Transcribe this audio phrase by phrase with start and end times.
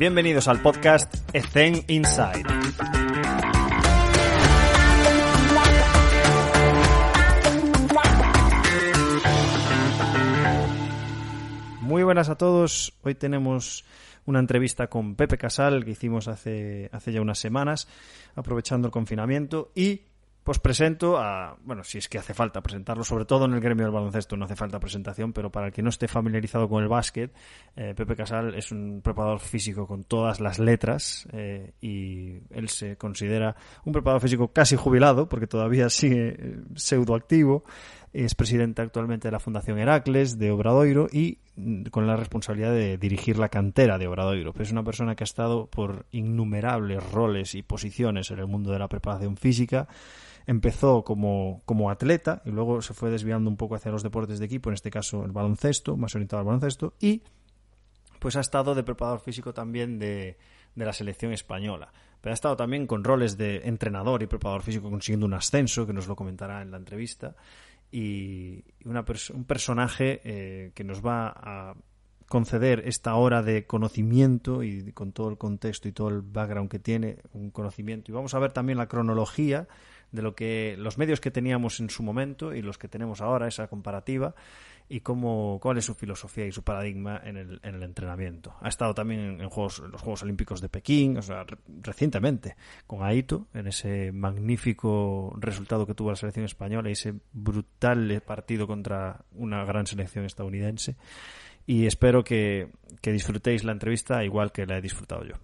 [0.00, 2.44] Bienvenidos al podcast Ethen Inside.
[11.82, 12.94] Muy buenas a todos.
[13.02, 13.84] Hoy tenemos
[14.24, 17.86] una entrevista con Pepe Casal que hicimos hace, hace ya unas semanas,
[18.34, 19.70] aprovechando el confinamiento.
[19.74, 20.00] Y
[20.44, 23.84] pues presento a, bueno, si es que hace falta presentarlo, sobre todo en el gremio
[23.84, 26.88] del baloncesto no hace falta presentación, pero para el que no esté familiarizado con el
[26.88, 27.32] básquet,
[27.76, 32.96] eh, Pepe Casal es un preparador físico con todas las letras eh, y él se
[32.96, 37.64] considera un preparador físico casi jubilado, porque todavía sigue eh, pseudoactivo,
[38.12, 42.98] es presidente actualmente de la Fundación Heracles de Obradoiro y mm, con la responsabilidad de
[42.98, 44.52] dirigir la cantera de Obradoiro.
[44.58, 48.78] Es una persona que ha estado por innumerables roles y posiciones en el mundo de
[48.78, 49.86] la preparación física,
[50.46, 54.46] empezó como, como atleta y luego se fue desviando un poco hacia los deportes de
[54.46, 57.22] equipo, en este caso el baloncesto, más orientado al baloncesto, y
[58.18, 60.36] pues ha estado de preparador físico también de,
[60.74, 61.92] de la selección española.
[62.20, 65.92] Pero ha estado también con roles de entrenador y preparador físico consiguiendo un ascenso, que
[65.92, 67.34] nos lo comentará en la entrevista,
[67.90, 71.74] y una un personaje eh, que nos va a
[72.28, 76.78] conceder esta hora de conocimiento y con todo el contexto y todo el background que
[76.78, 78.12] tiene, un conocimiento.
[78.12, 79.66] Y vamos a ver también la cronología
[80.12, 83.48] de lo que los medios que teníamos en su momento y los que tenemos ahora,
[83.48, 84.34] esa comparativa
[84.90, 88.56] y cómo, cuál es su filosofía y su paradigma en el, en el entrenamiento.
[88.60, 91.46] Ha estado también en, los Juegos Olímpicos de Pekín, o sea,
[91.80, 92.56] recientemente,
[92.88, 98.66] con Aito, en ese magnífico resultado que tuvo la selección española y ese brutal partido
[98.66, 100.96] contra una gran selección estadounidense.
[101.66, 102.68] Y espero que
[103.00, 105.36] disfrutéis la entrevista igual que la he disfrutado yo.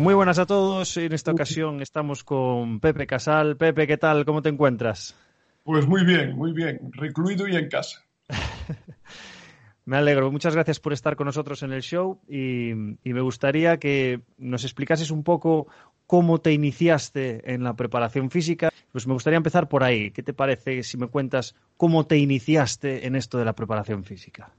[0.00, 0.96] Muy buenas a todos.
[0.96, 3.58] En esta ocasión estamos con Pepe Casal.
[3.58, 4.24] Pepe, ¿qué tal?
[4.24, 5.14] ¿Cómo te encuentras?
[5.62, 6.90] Pues muy bien, muy bien.
[6.92, 8.02] Recluido y en casa.
[9.84, 10.32] me alegro.
[10.32, 12.72] Muchas gracias por estar con nosotros en el show y,
[13.04, 15.66] me gustaría que nos explicases un poco
[16.06, 18.70] cómo te iniciaste en la preparación física.
[18.92, 20.12] Pues me gustaría empezar por ahí.
[20.12, 24.50] ¿Qué te parece si me cuentas cómo te iniciaste en esto de la preparación física?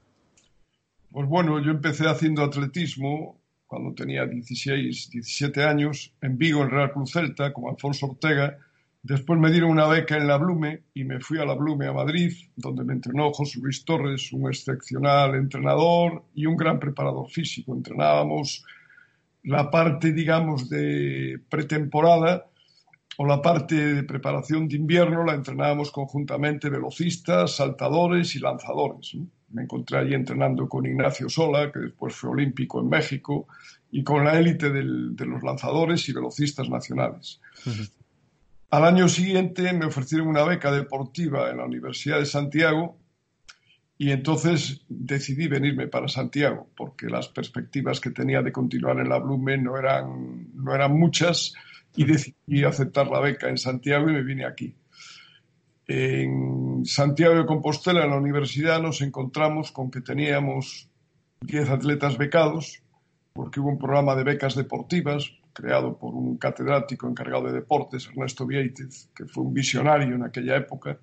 [1.10, 3.41] Pues bueno, yo empecé haciendo atletismo
[3.72, 8.58] cuando tenía 16, 17 años, en Vigo, en Real Cruz Celta, como Alfonso Ortega.
[9.02, 11.92] Después me dieron una beca en la Blume y me fui a la Blume a
[11.94, 17.74] Madrid, donde me entrenó José Luis Torres, un excepcional entrenador y un gran preparador físico.
[17.74, 18.62] Entrenábamos
[19.44, 22.50] la parte, digamos, de pretemporada
[23.16, 29.16] o la parte de preparación de invierno, la entrenábamos conjuntamente velocistas, saltadores y lanzadores
[29.52, 33.46] me encontré allí entrenando con Ignacio Sola, que después fue olímpico en México,
[33.90, 37.40] y con la élite de los lanzadores y velocistas nacionales.
[38.70, 42.96] Al año siguiente me ofrecieron una beca deportiva en la Universidad de Santiago
[43.98, 49.18] y entonces decidí venirme para Santiago porque las perspectivas que tenía de continuar en la
[49.18, 51.52] Blume no eran, no eran muchas
[51.94, 54.74] y decidí aceptar la beca en Santiago y me vine aquí.
[55.86, 60.88] En Santiago de Compostela, en la universidad, nos encontramos con que teníamos
[61.40, 62.82] 10 atletas becados,
[63.32, 68.46] porque hubo un programa de becas deportivas creado por un catedrático encargado de deportes, Ernesto
[68.46, 70.98] Vieitez, que fue un visionario en aquella época.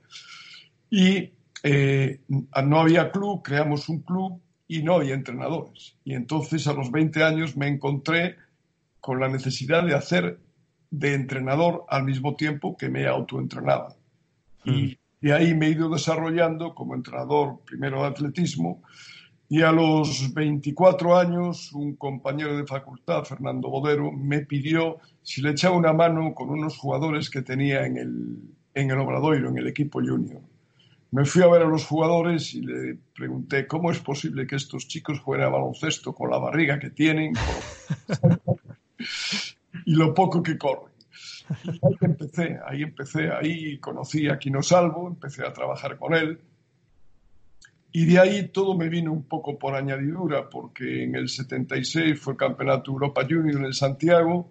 [0.89, 1.31] Y
[1.63, 5.95] eh, no había club, creamos un club y no había entrenadores.
[6.03, 8.37] Y entonces a los 20 años me encontré
[8.99, 10.39] con la necesidad de hacer
[10.91, 13.95] de entrenador al mismo tiempo que me autoentrenaba.
[14.65, 18.81] Y de ahí me he ido desarrollando como entrenador primero de atletismo
[19.51, 25.51] y a los 24 años un compañero de facultad, Fernando Bodero, me pidió si le
[25.51, 28.37] echaba una mano con unos jugadores que tenía en el,
[28.75, 30.41] en el Obradoiro, en el equipo junior.
[31.11, 34.87] Me fui a ver a los jugadores y le pregunté cómo es posible que estos
[34.87, 37.33] chicos jueguen a baloncesto con la barriga que tienen
[39.85, 40.93] y lo poco que corren
[41.81, 46.39] ahí empecé, ahí empecé, ahí conocí a Quino Salvo, empecé a trabajar con él.
[47.91, 52.37] Y de ahí todo me vino un poco por añadidura, porque en el 76 fue
[52.37, 54.47] Campeonato Europa Junior en Santiago,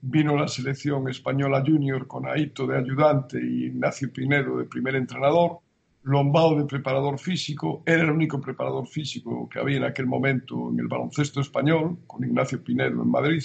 [0.00, 5.58] vino la selección española junior con Aito de ayudante y Ignacio Pinedo de primer entrenador,
[6.02, 10.80] Lombao de preparador físico, era el único preparador físico que había en aquel momento en
[10.80, 13.42] el baloncesto español, con Ignacio Pinedo en Madrid,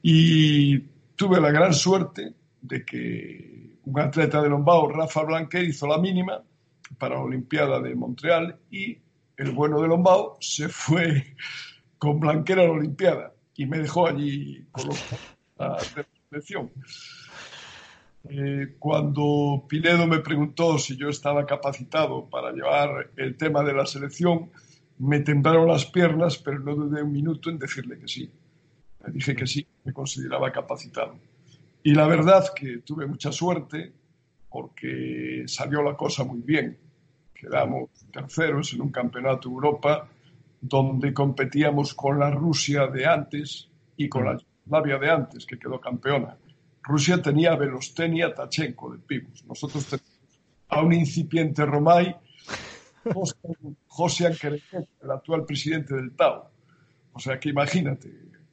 [0.00, 0.78] y
[1.16, 6.42] tuve la gran suerte de que un atleta de Lombao, Rafa Blanquer, hizo la mínima
[6.98, 8.98] para la Olimpiada de Montreal y
[9.36, 11.34] el bueno de Lombao se fue
[11.98, 14.88] con Blanquer a la Olimpiada y me dejó allí con
[15.58, 15.78] la
[16.30, 16.70] selección.
[18.28, 23.86] Eh, cuando Pinedo me preguntó si yo estaba capacitado para llevar el tema de la
[23.86, 24.50] selección,
[24.98, 28.30] me temblaron las piernas, pero no dudé un minuto en decirle que sí.
[29.06, 31.16] Le dije que sí, me consideraba capacitado.
[31.82, 33.92] Y la verdad que tuve mucha suerte
[34.50, 36.76] porque salió la cosa muy bien.
[37.32, 40.08] Quedamos terceros en un campeonato de Europa
[40.60, 45.80] donde competíamos con la Rusia de antes y con la Yugoslavia de antes, que quedó
[45.80, 46.36] campeona.
[46.82, 49.44] Rusia tenía a Belostenia Tachenko de pibos.
[49.44, 52.16] Nosotros teníamos a un incipiente Romay,
[53.86, 56.50] José Kerejeta, el actual presidente del Tao.
[57.12, 58.10] O sea que imagínate,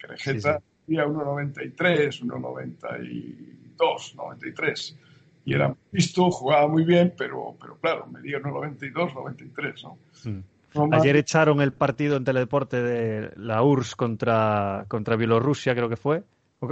[0.08, 4.98] Kerejeta tenía 1,93, 1,92, 93.
[5.46, 9.98] Y era visto, jugaba muy bien, pero, pero claro, medía 1,92, 93, ¿no?
[10.24, 10.44] Mm.
[10.92, 16.24] Ayer echaron el partido en Teledeporte de la URSS contra, contra Bielorrusia, creo que fue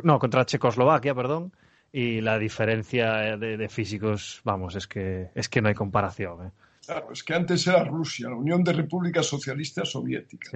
[0.03, 1.51] no, contra Checoslovaquia, perdón,
[1.91, 6.47] y la diferencia de, físicos, vamos, es que, es que no hay comparación.
[6.47, 6.51] ¿eh?
[6.85, 10.51] Claro, es que antes era Rusia, la Unión de Repúblicas Socialistas Soviéticas.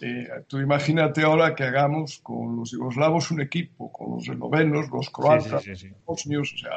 [0.00, 5.10] Eh, tú imagínate ahora que hagamos con los yugoslavos un equipo, con los eslovenos, los
[5.10, 6.72] croatas, los bosnios, o sea,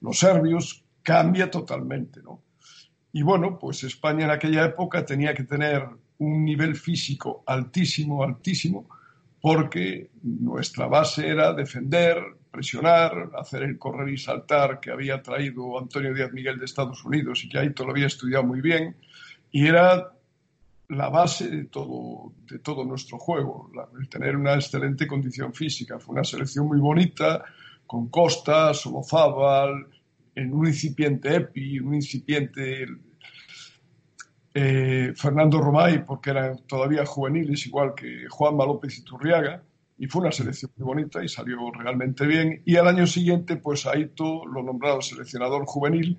[0.00, 2.42] los serbios, cambia totalmente, ¿no?
[3.12, 5.86] Y bueno, pues España en aquella época tenía que tener
[6.18, 8.88] un nivel físico altísimo, altísimo,
[9.40, 12.18] porque nuestra base era defender,
[12.50, 17.44] presionar, hacer el correr y saltar que había traído Antonio Díaz Miguel de Estados Unidos
[17.44, 18.96] y que ahí lo había estudiado muy bien,
[19.50, 20.12] y era
[20.90, 25.98] la base de todo, de todo nuestro juego, el tener una excelente condición física.
[25.98, 27.44] Fue una selección muy bonita,
[27.86, 29.86] con Costa, Solozábal,
[30.34, 32.86] en un incipiente EPI, un incipiente
[34.52, 39.62] eh, Fernando Romay, porque eran todavía juveniles, igual que Juanma López y Turriaga,
[39.96, 42.62] y fue una selección muy bonita y salió realmente bien.
[42.64, 46.18] Y al año siguiente, pues Aito lo nombraron seleccionador juvenil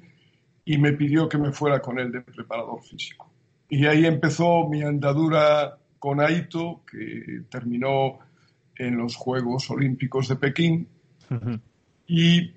[0.63, 3.31] y me pidió que me fuera con él de preparador físico.
[3.73, 8.19] Y ahí empezó mi andadura con Aito, que terminó
[8.75, 10.89] en los Juegos Olímpicos de Pekín.
[12.06, 12.51] Y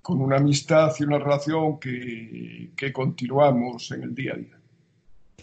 [0.00, 4.58] con una amistad y una relación que, que, continuamos en el día a día.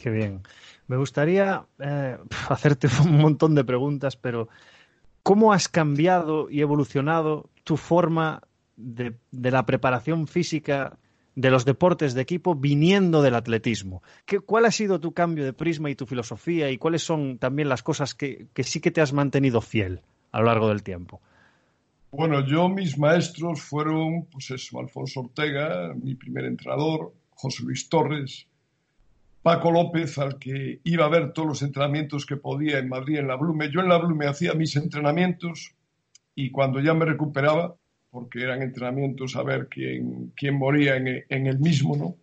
[0.02, 0.42] Qué bien.
[0.88, 2.18] Me gustaría eh,
[2.48, 4.48] hacerte un montón de preguntas, pero
[5.24, 8.42] ¿cómo has cambiado y evolucionado tu forma
[8.78, 10.98] de, de la preparación física
[11.36, 14.04] de los deportes de equipo viniendo del atletismo?
[14.26, 17.70] ¿Qué, ¿Cuál ha sido tu cambio de prisma y tu filosofía y cuáles son también
[17.70, 20.02] las cosas que, que sí que te has mantenido fiel
[20.32, 21.22] a lo largo del tiempo?
[22.12, 28.48] Bueno, yo mis maestros fueron, pues eso, Alfonso Ortega, mi primer entrenador, José Luis Torres,
[29.42, 33.28] Paco López, al que iba a ver todos los entrenamientos que podía en Madrid, en
[33.28, 33.70] la Blume.
[33.72, 35.74] Yo en la Blume hacía mis entrenamientos
[36.36, 37.76] y cuando ya me recuperaba,
[38.14, 42.16] porque eran entrenamientos a ver quién, quién moría en, en, el mismo, ¿no?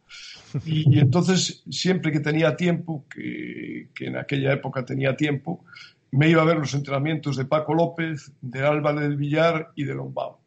[0.65, 5.65] Y, entonces, siempre que tenía tiempo, que, que en aquella época tenía tiempo,
[6.13, 9.97] me iba a ver los entrenamientos de Paco López, de Álvaro del Villar y de
[9.97, 10.39] Lombao,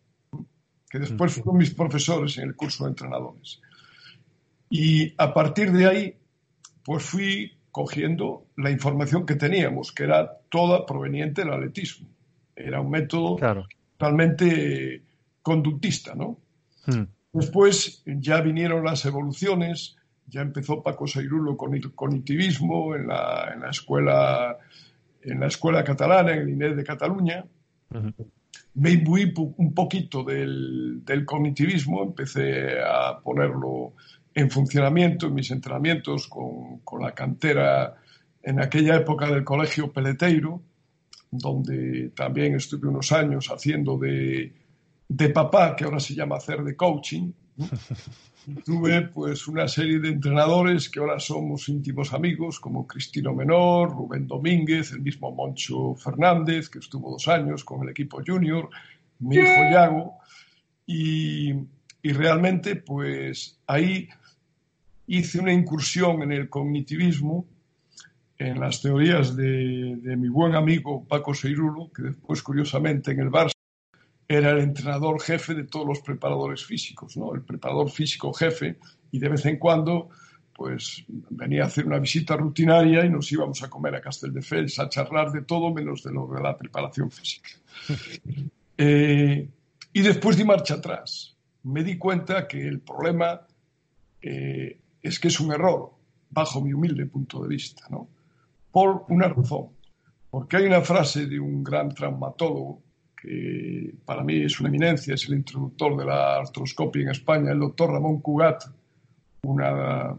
[0.90, 3.60] que después fueron mis profesores en el curso de entrenadores.
[4.70, 6.16] Y a partir de ahí,
[6.86, 12.08] pues fui cogiendo la información que teníamos, que era toda proveniente del atletismo.
[12.56, 13.36] Era un método
[13.98, 15.02] totalmente
[15.44, 16.40] conductista, ¿no?
[16.88, 17.04] Hmm.
[17.34, 19.96] Después ya vinieron las evoluciones,
[20.28, 24.58] ya empezó Paco Sairulo con el cognitivismo en la, en la escuela
[25.24, 27.46] en la escuela catalana, en el INED de Cataluña.
[28.76, 33.94] Me imbuí un poquito del, cognitivismo, empecé a ponerlo
[34.34, 37.96] en funcionamiento en mis entrenamientos con, con, la cantera
[38.42, 40.62] en aquella época del colegio Peleteiro,
[41.32, 44.52] donde también estuve unos años haciendo de,
[45.08, 47.32] de papá, que ahora se llama hacer de coaching.
[48.66, 54.28] Tuve pues una serie de entrenadores que ahora somos íntimos amigos, como Cristino Menor, Rubén
[54.28, 58.70] Domínguez, el mismo Moncho Fernández, que estuvo dos años con el equipo junior,
[59.20, 60.18] mi hijo Yago,
[60.86, 61.54] y,
[62.02, 64.10] y realmente pues ahí
[65.08, 67.46] hice una incursión en el cognitivismo,
[68.38, 73.30] en las teorías de, de mi buen amigo Paco Seirulo, que después curiosamente en el
[73.30, 73.53] Barça
[74.34, 77.34] era el entrenador jefe de todos los preparadores físicos, ¿no?
[77.34, 78.78] El preparador físico jefe
[79.12, 80.10] y de vez en cuando
[80.56, 84.88] pues venía a hacer una visita rutinaria y nos íbamos a comer a Castelldefels a
[84.88, 87.50] charlar de todo menos de lo de la preparación física.
[88.76, 89.48] Eh,
[89.94, 91.38] y después di marcha atrás.
[91.62, 93.46] Me di cuenta que el problema
[94.20, 95.92] eh, es que es un error,
[96.32, 98.10] bajo mi humilde punto de vista, ¿no?
[98.72, 99.70] Por una razón.
[100.32, 102.82] Porque hay una frase de un gran traumatólogo
[103.24, 107.60] que para mí es una eminencia, es el introductor de la artroscopia en España, el
[107.60, 108.66] doctor Ramón Cugat,
[109.44, 110.14] una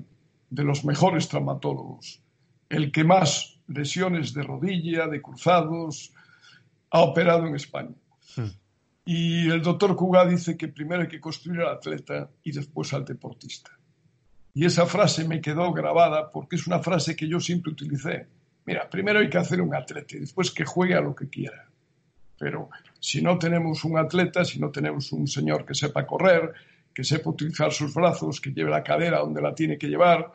[0.48, 2.22] de los mejores traumatólogos,
[2.70, 6.14] el que más lesiones de rodilla, de cruzados,
[6.90, 7.94] ha operado en España.
[8.36, 8.48] Hmm.
[9.04, 13.04] Y el doctor Cugat dice que primero hay que construir al atleta y después al
[13.04, 13.70] deportista.
[14.54, 18.28] Y esa frase me quedó grabada porque es una frase que yo siempre utilicé.
[18.64, 21.68] Mira, primero hay que hacer un atleta y después que juegue a lo que quiera.
[22.38, 26.52] Pero si no tenemos un atleta, si no tenemos un señor que sepa correr,
[26.92, 30.30] que sepa utilizar sus brazos, que lleve la cadera donde la tiene que llevar,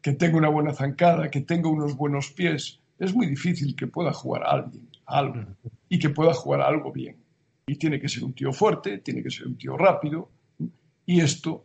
[0.00, 4.12] que tenga una buena zancada, que tenga unos buenos pies, es muy difícil que pueda
[4.12, 5.44] jugar alguien, algo,
[5.88, 7.16] y que pueda jugar algo bien.
[7.66, 10.30] Y tiene que ser un tío fuerte, tiene que ser un tío rápido,
[11.06, 11.64] y esto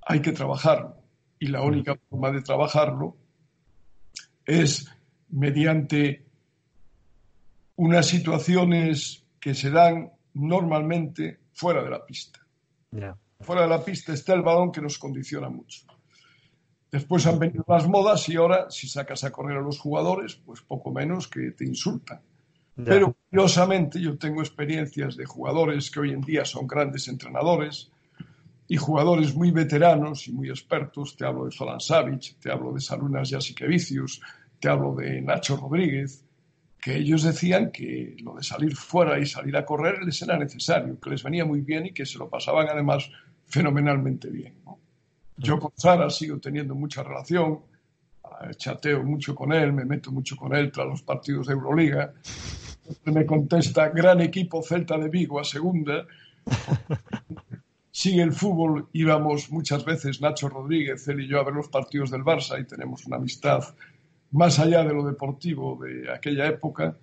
[0.00, 0.96] hay que trabajarlo.
[1.38, 3.16] Y la única forma de trabajarlo
[4.46, 4.88] es
[5.30, 6.24] mediante
[7.82, 12.38] unas situaciones que se dan normalmente fuera de la pista.
[13.40, 15.82] Fuera de la pista está el balón que nos condiciona mucho.
[16.92, 20.60] Después han venido las modas y ahora si sacas a correr a los jugadores, pues
[20.60, 22.20] poco menos que te insultan.
[22.76, 27.90] Pero curiosamente yo tengo experiencias de jugadores que hoy en día son grandes entrenadores
[28.68, 31.16] y jugadores muy veteranos y muy expertos.
[31.16, 34.20] Te hablo de Zoran Savic, te hablo de Sarunas Jasikevicius,
[34.60, 36.24] te hablo de Nacho Rodríguez,
[36.82, 40.98] que ellos decían que lo de salir fuera y salir a correr les era necesario,
[40.98, 43.08] que les venía muy bien y que se lo pasaban además
[43.46, 44.54] fenomenalmente bien.
[45.36, 47.60] Yo con Sara sigo teniendo mucha relación,
[48.56, 52.14] chateo mucho con él, me meto mucho con él tras los partidos de Euroliga.
[53.04, 56.04] Me contesta, gran equipo Celta de Vigo a segunda.
[57.92, 62.10] Sigue el fútbol, íbamos muchas veces Nacho Rodríguez, él y yo a ver los partidos
[62.10, 63.62] del Barça y tenemos una amistad
[64.32, 66.96] más allá de lo deportivo de aquella época.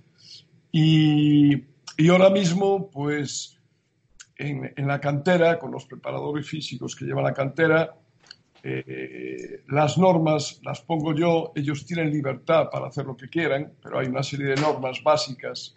[0.71, 1.63] Y,
[2.09, 3.57] ahora mismo, pues,
[4.38, 7.95] en, la cantera, con los preparadores físicos que llevan la cantera,
[8.62, 14.00] eh, las normas las pongo yo, ellos tienen libertad para hacer lo que quieran, pero
[14.00, 15.75] hay una serie de normas básicas.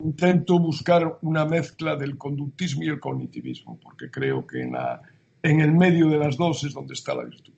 [0.00, 5.00] Intento buscar una mezcla del conductismo y el cognitivismo, porque creo que en, la,
[5.42, 7.54] en el medio de las dos es donde está la virtud.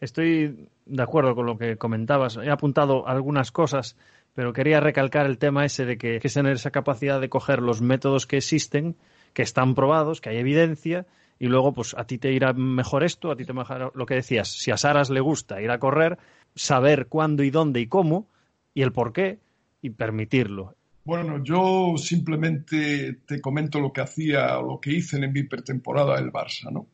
[0.00, 2.36] Estoy de acuerdo con lo que comentabas.
[2.36, 3.96] He apuntado algunas cosas,
[4.34, 7.80] pero quería recalcar el tema ese de que que tener esa capacidad de coger los
[7.80, 8.96] métodos que existen,
[9.32, 11.06] que están probados, que hay evidencia,
[11.38, 14.14] y luego pues a ti te irá mejor esto, a ti te mejor lo que
[14.14, 14.48] decías.
[14.48, 16.18] Si a Saras le gusta ir a correr,
[16.54, 18.28] saber cuándo y dónde y cómo,
[18.74, 19.38] y el por qué,
[19.82, 20.74] y permitirlo.
[21.04, 26.32] Bueno, yo simplemente te comento lo que hacía, lo que hice en mi pretemporada del
[26.32, 26.86] Barça, ¿no?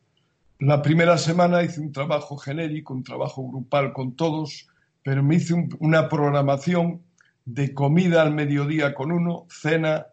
[0.59, 4.67] La primera semana hice un trabajo genérico, un trabajo grupal con todos,
[5.03, 7.01] pero me hice una programación
[7.45, 10.07] de comida al mediodía con uno, cena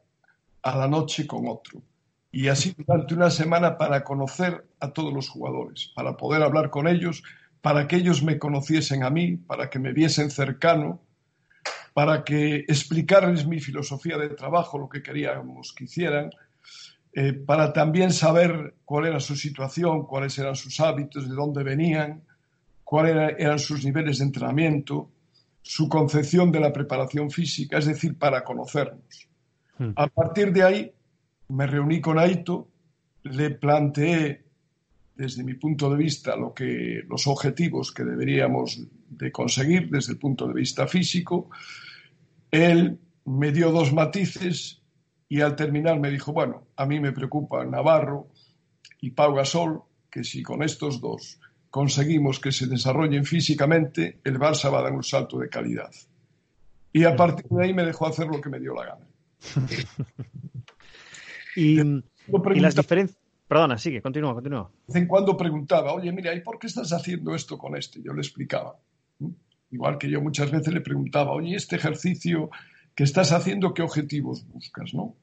[0.63, 1.83] a la noche con otro.
[2.33, 6.89] Y así durante una semana para conocer a todos los jugadores, para poder hablar con
[6.89, 7.23] ellos,
[7.61, 11.01] para que ellos me conociesen a mí, para que me viesen cercano,
[11.93, 16.31] para que explicarles mi filosofía de trabajo, lo que queríamos que hicieran,
[17.13, 22.23] eh, para también saber cuál era su situación, cuáles eran sus hábitos, de dónde venían,
[22.85, 25.11] cuáles eran sus niveles de entrenamiento,
[25.63, 29.29] su concepción de la preparación física, es decir, para conocernos.
[29.79, 29.91] Hmm.
[29.97, 30.93] A partir de ahí
[31.49, 32.69] me reuní con Aito,
[33.25, 34.45] le planteé
[35.15, 40.19] desde mi punto de vista lo que los objetivos que deberíamos de conseguir desde el
[40.19, 41.51] punto de vista físico.
[42.51, 44.80] Él me dio dos matices
[45.31, 48.27] y al terminar me dijo, bueno, a mí me preocupa Navarro
[49.01, 51.39] y Pau Gasol, que si con estos dos
[51.71, 55.93] conseguimos que se desarrollen físicamente, el Barça va a dar un salto de calidad.
[56.93, 59.07] Y a partir de ahí me dejó hacer lo que me dio la gana.
[61.55, 61.77] y,
[62.61, 63.17] las diferencias...
[63.47, 64.69] Perdona, sigue, continúa, continúa.
[64.89, 68.03] De vez en cuando preguntaba, oye, mira, ¿y por qué estás haciendo esto con este?
[68.03, 68.77] Yo le explicaba.
[69.71, 72.51] Igual que yo muchas veces le preguntaba, oye, este ejercicio
[72.97, 75.15] que estás haciendo, qué objetivos buscas, ¿no?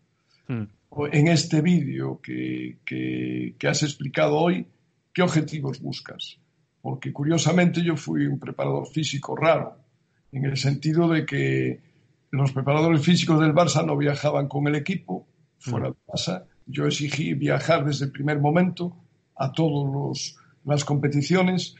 [0.47, 0.63] Hmm.
[1.11, 4.65] En este vídeo que, que, has explicado hoy,
[5.13, 6.39] ¿qué objetivos buscas?
[6.81, 9.77] Porque curiosamente yo fui un preparador físico raro,
[10.31, 11.81] en el sentido de que
[12.31, 15.27] los preparadores físicos del Barça no viajaban con el equipo,
[15.59, 16.45] fuera de casa.
[16.65, 18.95] Yo exigí viajar desde el primer momento
[19.35, 20.35] a todas
[20.65, 21.75] las competiciones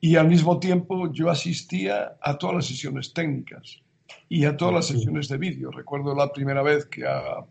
[0.00, 3.82] y al mismo tiempo yo asistía a todas las sesiones técnicas
[4.28, 5.70] y a todas las sesiones de vídeo.
[5.70, 7.04] Recuerdo la primera vez que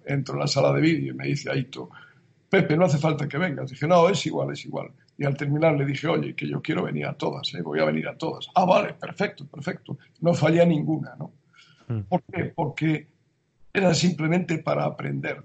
[0.05, 1.89] entro en la sala de vídeo y me dice Aito,
[2.49, 3.69] Pepe, no hace falta que vengas.
[3.69, 4.91] Dije, no, es igual, es igual.
[5.17, 7.61] Y al terminar le dije, oye, que yo quiero venir a todas, ¿eh?
[7.61, 8.47] voy a venir a todas.
[8.55, 9.97] Ah, vale, perfecto, perfecto.
[10.21, 11.33] No fallé ninguna, ¿no?
[11.87, 12.01] Mm.
[12.03, 12.45] ¿Por qué?
[12.45, 13.07] Porque
[13.73, 15.43] era simplemente para aprender.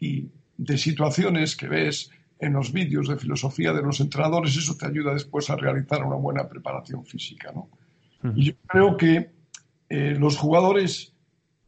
[0.00, 4.86] Y de situaciones que ves en los vídeos de filosofía de los entrenadores, eso te
[4.86, 7.68] ayuda después a realizar una buena preparación física, ¿no?
[8.22, 8.38] Mm.
[8.38, 9.33] Y yo creo que
[9.94, 11.12] eh, los jugadores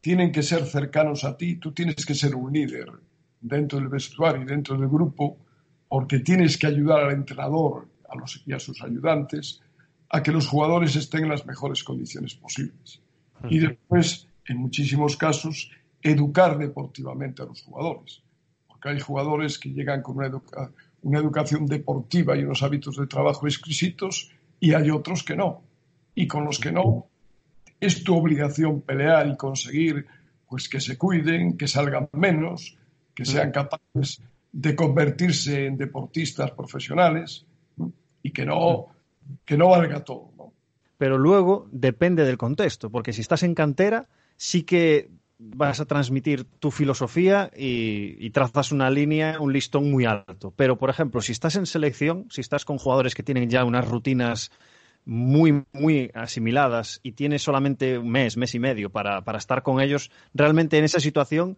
[0.01, 2.91] tienen que ser cercanos a ti, tú tienes que ser un líder
[3.39, 5.37] dentro del vestuario y dentro del grupo,
[5.87, 9.61] porque tienes que ayudar al entrenador a los, y a sus ayudantes
[10.09, 13.01] a que los jugadores estén en las mejores condiciones posibles.
[13.49, 18.23] Y después, en muchísimos casos, educar deportivamente a los jugadores.
[18.67, 20.41] Porque hay jugadores que llegan con una,
[21.01, 25.61] una educación deportiva y unos hábitos de trabajo exquisitos y hay otros que no.
[26.13, 27.06] Y con los que no,
[27.79, 30.05] es tu obligación pelear y conseguir
[30.49, 32.77] pues que se cuiden, que salgan menos,
[33.13, 37.45] que sean capaces de convertirse en deportistas profesionales
[38.23, 38.87] y que no,
[39.45, 40.53] que no valga todo.
[40.97, 44.07] Pero luego depende del contexto, porque si estás en cantera,
[44.37, 50.05] sí que vas a transmitir tu filosofía y, y, trazas una línea, un listón muy
[50.05, 50.51] alto.
[50.55, 53.87] Pero, por ejemplo, si estás en selección, si estás con jugadores que tienen ya unas
[53.87, 54.51] rutinas
[55.07, 59.79] muy, muy asimiladas y tienes solamente un mes, mes y medio para, para estar con
[59.79, 61.57] ellos, realmente en esa situación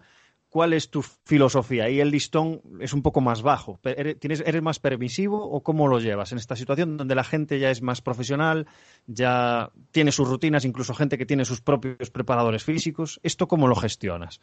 [0.50, 1.90] ¿cuál es tu filosofía?
[1.90, 3.80] Y el listón es un poco más bajo.
[3.84, 7.72] ¿Eres, ¿Eres más permisivo o cómo lo llevas en esta situación donde la gente ya
[7.72, 8.68] es más profesional,
[9.08, 13.20] ya tiene sus rutinas, incluso gente que tiene sus propios preparadores físicos?
[13.24, 14.42] ¿Esto cómo lo gestionas?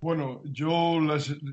[0.00, 0.98] Bueno, yo,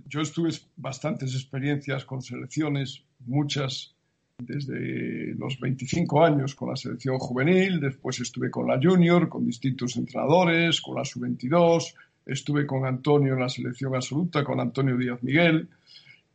[0.08, 3.96] yo estuve bastantes experiencias con selecciones, muchas
[4.39, 9.98] desde los 25 años con la selección juvenil, después estuve con la junior, con distintos
[9.98, 11.93] entrenadores, con la sub-22,
[12.25, 15.67] estuve con Antonio en la selección absoluta, con Antonio Díaz Miguel,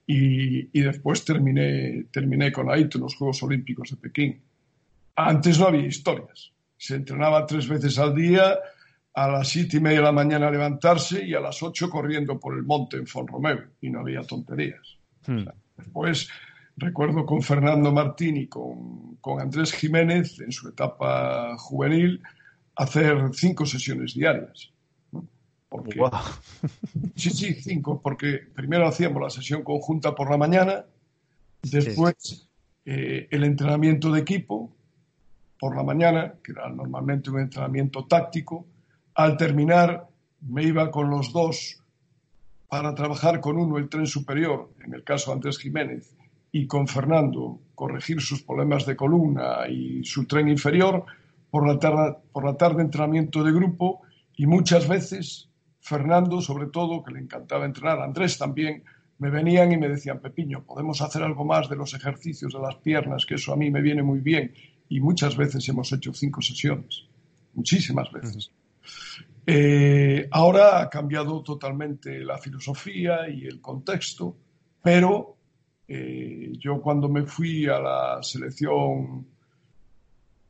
[0.07, 4.39] y, después terminé, terminé con Aito en los Juegos Olímpicos de Pekín.
[5.17, 6.53] Antes no había historias.
[6.77, 8.59] Se entrenaba tres veces al día,
[9.15, 12.55] a las siete y media de la mañana levantarse y a las ocho corriendo por
[12.55, 14.99] el monte en Romeo y no había tonterías.
[15.27, 15.47] Hmm.
[15.79, 16.29] después
[16.77, 22.23] recuerdo con Fernando Martín y con, con Andrés Jiménez en su etapa juvenil
[22.77, 24.75] hacer cinco sesiones diarias
[27.17, 30.85] sí, sí, cinco, porque primero hacíamos la sesión conjunta por la mañana,
[31.63, 32.49] después
[32.85, 34.73] eh, el entrenamiento de equipo
[35.59, 38.67] por la mañana, que era normalmente un entrenamiento táctico.
[39.15, 40.09] Al terminar,
[40.43, 41.81] me iba con los dos
[42.69, 46.15] para trabajar con uno el tren superior, en el caso de Andrés Jiménez,
[46.55, 51.05] y con Fernando corregir sus problemas de columna y su tren inferior,
[51.51, 54.03] por la tarde, por la tarde entrenamiento de grupo
[54.37, 58.85] y muchas veces Fernando, sobre todo, que le encantaba entrenar, Andrés también,
[59.19, 62.77] me venían y me decían, Pepiño, podemos hacer algo más de los ejercicios de las
[62.77, 64.55] piernas, que eso a mí me viene muy bien.
[64.89, 67.05] Y muchas veces hemos hecho cinco sesiones,
[67.55, 68.53] muchísimas veces.
[69.45, 74.37] Eh, ahora ha cambiado totalmente la filosofía y el contexto,
[74.81, 75.34] pero
[75.87, 79.27] eh, yo cuando me fui a la selección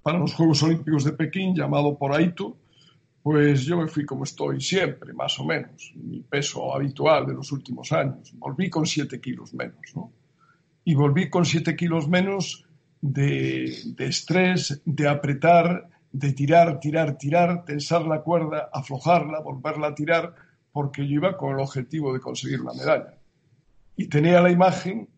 [0.03, 2.57] para los Juegos Olímpicos de Pekín, llamado por Aito,
[3.23, 7.51] pues yo me fui como estoy siempre, más o menos, mi peso habitual de los
[7.53, 8.35] últimos años.
[8.37, 10.13] Volví con siete kilos menos, ¿no?
[10.85, 12.67] Y volví con siete kilos menos
[13.01, 19.95] de, de estrés, de apretar, de tirar, tirar, tirar, tensar la cuerda, aflojarla, volverla a
[19.95, 20.35] tirar,
[20.71, 23.15] porque yo iba con el objetivo de conseguir la medalla.
[23.97, 25.09] Y tenía la imagen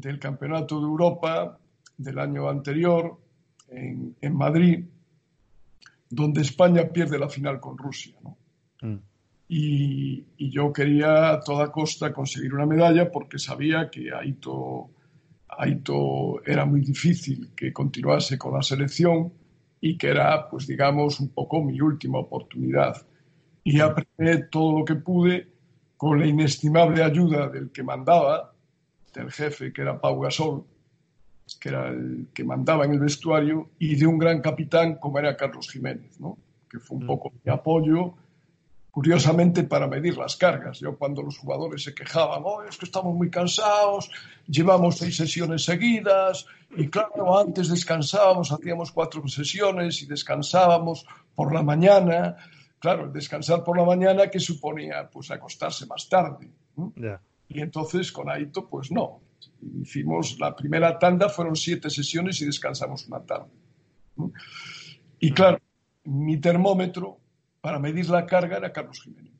[0.00, 1.58] del Campeonato de Europa
[1.96, 3.18] del año anterior
[3.68, 4.84] en, en Madrid,
[6.08, 8.14] donde España pierde la final con Rusia.
[8.82, 8.96] Mm.
[9.48, 14.90] Y, yo quería a toda costa conseguir una medalla porque sabía que Aito,
[15.48, 19.32] Aito era muy difícil que continuase con la selección
[19.80, 23.06] y que era, pues digamos, un poco mi última oportunidad.
[23.62, 25.48] Y aprendí todo lo que pude
[25.96, 28.52] con la inestimable ayuda del que mandaba,
[29.16, 30.64] del jefe que era Pau Gasol,
[31.60, 35.36] que era el que mandaba en el vestuario, y de un gran capitán como era
[35.36, 36.36] Carlos Jiménez, ¿no?
[36.68, 37.06] que fue un mm.
[37.06, 38.14] poco mi apoyo,
[38.90, 40.80] curiosamente para medir las cargas.
[40.80, 44.10] Yo cuando los jugadores se quejaban, oh, es que estamos muy cansados,
[44.46, 51.62] llevamos seis sesiones seguidas, y claro, antes descansábamos, hacíamos cuatro sesiones y descansábamos por la
[51.62, 52.36] mañana.
[52.78, 56.50] claro, descansar por la mañana que suponía pues acostarse más tarde.
[57.48, 59.20] Y entonces con Aito, pues no.
[59.80, 63.50] Hicimos la primera tanda, fueron siete sesiones y descansamos una tarde.
[65.18, 65.58] Y claro,
[66.04, 67.18] mi termómetro
[67.60, 69.32] para medir la carga era Carlos Jiménez.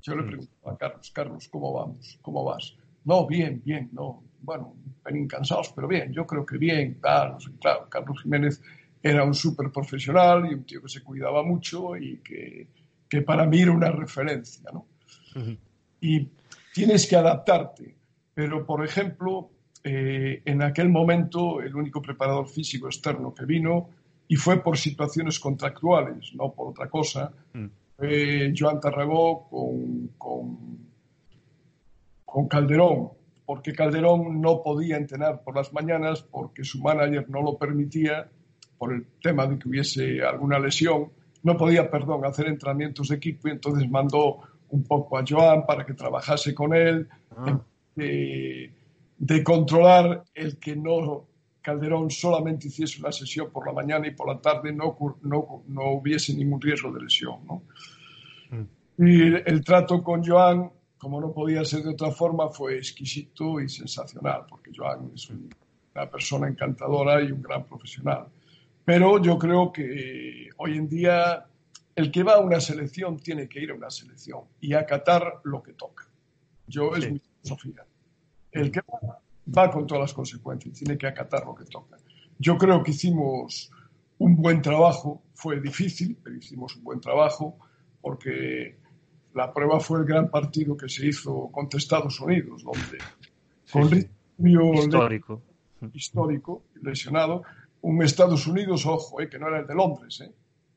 [0.00, 2.18] Yo le preguntaba a Carlos, Carlos, ¿cómo vamos?
[2.22, 2.76] ¿Cómo vas?
[3.04, 4.22] No, bien, bien, no.
[4.40, 7.88] Bueno, ven cansados, pero bien, yo creo que bien, claro, claro.
[7.88, 8.60] Carlos Jiménez
[9.02, 12.68] era un súper profesional y un tío que se cuidaba mucho y que,
[13.08, 14.86] que para mí era una referencia, ¿no?
[16.00, 16.28] Y
[16.72, 17.94] tienes que adaptarte.
[18.34, 19.50] Pero, por ejemplo,
[19.84, 23.90] eh, en aquel momento el único preparador físico externo que vino,
[24.28, 27.66] y fue por situaciones contractuales, no por otra cosa, mm.
[27.96, 30.78] fue Joan Tarragó con, con,
[32.24, 33.10] con Calderón,
[33.44, 38.30] porque Calderón no podía entrenar por las mañanas porque su manager no lo permitía
[38.78, 41.10] por el tema de que hubiese alguna lesión,
[41.42, 44.40] no podía, perdón, hacer entrenamientos de equipo y entonces mandó
[44.72, 47.60] un poco a Joan para que trabajase con él, ah.
[47.94, 48.72] de,
[49.18, 51.26] de, controlar el que no
[51.62, 55.90] Calderón solamente hiciese una sesión por la mañana y por la tarde no, no, no
[55.92, 57.38] hubiese ningún riesgo de lesión.
[57.46, 57.62] ¿no?
[58.50, 59.06] Mm.
[59.06, 63.68] Y el trato con Joan, como no podía ser de otra forma, fue exquisito y
[63.68, 68.26] sensacional, porque Joan es una persona encantadora y un gran profesional.
[68.84, 71.46] Pero yo creo que hoy en día
[71.94, 75.62] el que va a una selección tiene que ir a una selección y acatar lo
[75.62, 76.06] que toca.
[76.66, 77.84] Yo es mi filosofía.
[78.50, 79.18] El que va,
[79.56, 81.96] va con todas las consecuencias, tiene que acatar lo que toca.
[82.38, 83.70] Yo creo que hicimos
[84.18, 87.58] un buen trabajo, fue difícil, pero hicimos un buen trabajo
[88.00, 88.76] porque
[89.34, 92.98] la prueba fue el gran partido que se hizo contra Estados Unidos, donde
[93.72, 95.42] con histórico.
[95.92, 97.42] histórico, lesionado,
[97.80, 100.20] un Estados Unidos, ojo, eh, que no era el de Londres.
[100.20, 100.30] Eh.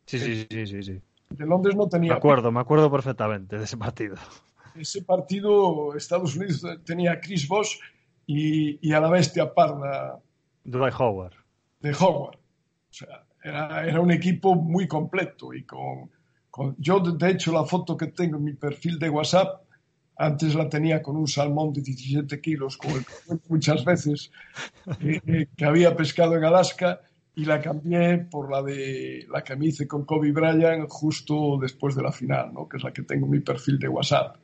[0.06, 1.02] Sí, sí, sí, sí, sí.
[1.30, 2.12] De Londres no tenía.
[2.12, 4.16] Me acuerdo, me acuerdo perfectamente de ese partido.
[4.76, 7.80] Ese partido, Estados Unidos tenía a Chris Bosch
[8.28, 10.20] y, a la bestia parda.
[10.64, 11.34] Dwight Howard.
[11.80, 12.38] De Howard.
[12.38, 16.12] O sea, era, era un equipo muy completo y con,
[16.52, 19.66] con, Yo, de hecho, la foto que tengo en mi perfil de WhatsApp
[20.18, 23.06] antes la tenía con un salmón de 17 kilos, como el
[23.50, 24.32] muchas veces,
[25.02, 27.02] eh, eh, que había pescado en Alaska,
[27.36, 31.96] y la cambié por la de la que me hice con Kobe Bryant justo después
[31.96, 32.68] de la final, ¿no?
[32.68, 34.38] que es la que tengo en mi perfil de WhatsApp.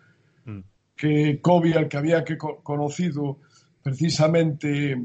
[0.45, 0.59] Mm.
[0.95, 3.39] Que Kobe, al que había que conocido
[3.81, 5.01] precisamente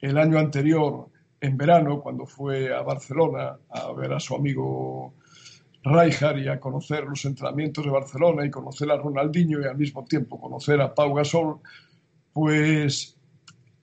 [0.00, 1.08] el año anterior,
[1.40, 5.14] en verano, cuando fue a Barcelona a ver a su amigo
[5.84, 10.04] Rijkaard y a conocer los entrenamientos de Barcelona y conocer a Ronaldinho y al mismo
[10.04, 11.58] tiempo conocer a Pau Gasol,
[12.32, 13.15] pues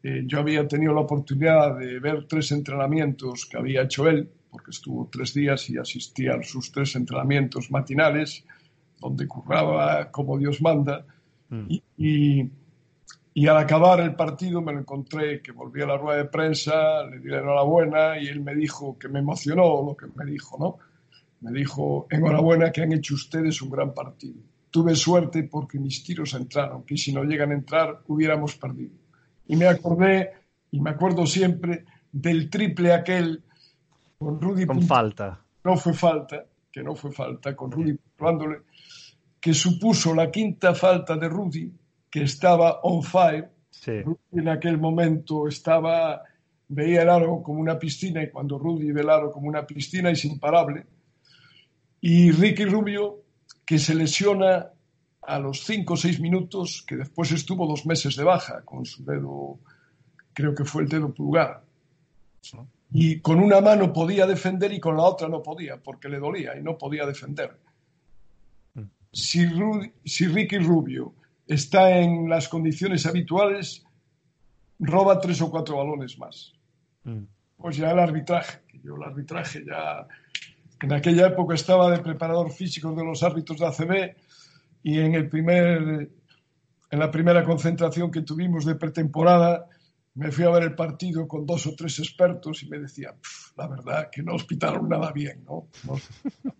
[0.04, 4.72] eh, yo había tenido la oportunidad de ver tres entrenamientos que había hecho él, porque
[4.72, 8.44] estuvo tres días y asistía a sus tres entrenamientos matinales,
[9.00, 11.06] donde curraba como Dios manda.
[11.48, 11.66] Mm.
[11.98, 12.50] Y,
[13.34, 17.06] y, al acabar el partido me lo encontré, que volví a la rueda de prensa,
[17.06, 20.58] le di la enhorabuena y él me dijo que me emocionó lo que me dijo,
[20.60, 20.80] ¿no?
[21.39, 24.42] Me dijo, enhorabuena que han hecho ustedes un gran partido.
[24.70, 29.03] Tuve suerte porque mis tiros entraron, que si no llegan a entrar hubiéramos perdido.
[29.47, 30.32] Y me acordé,
[30.71, 33.43] y me acuerdo siempre, del triple aquel
[34.17, 34.65] con Rudy.
[34.65, 35.41] Con falta.
[35.63, 38.62] No fue falta, que no fue falta, con Rudy probándole,
[39.39, 41.71] que supuso la quinta falta de Rudy,
[42.10, 43.49] que estaba on fire.
[43.86, 46.21] Rudy en aquel momento estaba,
[46.67, 50.10] veía el aro como una piscina, y cuando Rudy ve el aro como una piscina
[50.10, 50.86] es imparable
[52.06, 53.23] y Ricky Rubio,
[53.65, 54.72] que se lesiona
[55.25, 59.03] a los 5 o 6 minutos, que después estuvo dos meses de baja con su
[59.03, 59.59] dedo,
[60.33, 61.63] creo que fue el dedo pulgar.
[62.91, 66.57] Y con una mano podía defender y con la otra no podía, porque le dolía
[66.57, 67.57] y no podía defender.
[69.12, 69.47] Si,
[70.05, 71.13] si Ricky Rubio
[71.47, 73.83] está en las condiciones habituales,
[74.79, 76.53] roba tres o cuatro balones más.
[77.03, 77.23] Mm.
[77.57, 80.07] Pues ya el arbitraje, que yo el arbitraje ya
[80.81, 84.15] en aquella época estaba de preparador físico de los árbitros de ACB
[84.84, 86.10] y en, el primer,
[86.91, 89.67] en la primera concentración que tuvimos de pretemporada
[90.15, 93.15] me fui a ver el partido con dos o tres expertos y me decían,
[93.58, 95.67] la verdad, que no os pitaron nada bien, ¿no?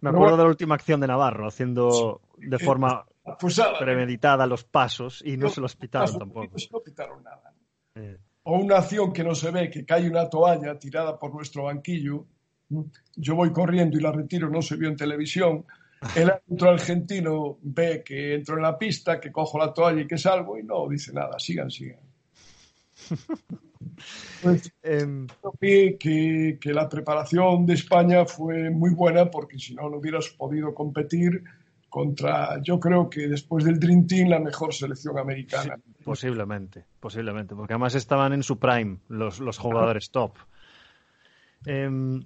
[0.00, 3.04] me acuerdo de la última acción de Navarro, haciendo de eh, forma
[3.38, 6.56] pues, premeditada los pasos y no, se los pitaron tampoco.
[6.72, 7.52] No pitaron nada.
[7.96, 8.16] Eh.
[8.44, 12.26] O una acción que no se ve, que cae una toalla tirada por nuestro banquillo
[13.16, 15.66] yo voy corriendo y la retiro, no se vio en televisión.
[16.14, 20.16] El árbitro argentino ve que entro en la pista, que cojo la toalla y que
[20.16, 22.00] salgo y no dice nada, sigan, sigan.
[24.42, 29.90] Pues, em, creo que, que, la preparación de España fue muy buena porque si no,
[29.90, 31.44] no hubieras podido competir
[31.90, 35.78] contra, yo creo que después del Dream Team, la mejor selección americana.
[36.04, 40.38] posiblemente, posiblemente, porque además estaban en su prime los, los jugadores top.
[41.66, 42.24] Em,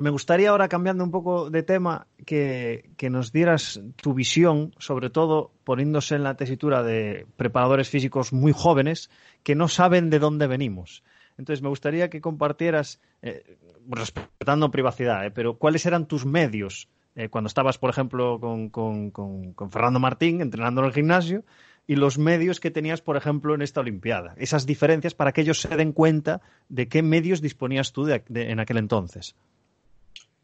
[0.00, 5.52] me gustaría ahora, cambiando un poco de tema, que, nos dieras tu visión, sobre todo
[5.62, 9.10] poniéndose en la tesitura de preparadores físicos muy jóvenes
[9.42, 11.04] que no saben de dónde venimos.
[11.36, 13.58] Entonces, me gustaría que compartieras, eh,
[13.88, 19.70] respetando privacidad, eh, pero cuáles eran tus medios eh, cuando estabas, por ejemplo, con, con,
[19.70, 21.44] Fernando Martín entrenando en el gimnasio
[21.86, 24.32] y los medios que tenías, por ejemplo, en esta Olimpiada.
[24.38, 28.78] Esas diferencias para que ellos se den cuenta de qué medios disponías tú en aquel
[28.78, 29.36] entonces.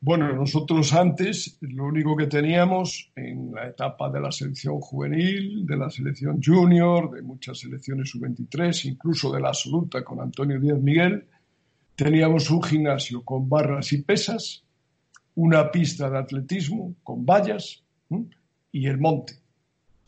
[0.01, 5.77] Bueno, nosotros antes lo único que teníamos en la etapa de la selección juvenil, de
[5.77, 11.27] la selección junior, de muchas selecciones sub-23, incluso de la absoluta con Antonio Díaz Miguel,
[11.95, 14.63] teníamos un gimnasio con barras y pesas,
[15.35, 17.83] una pista de atletismo con vallas
[18.71, 19.35] y el monte.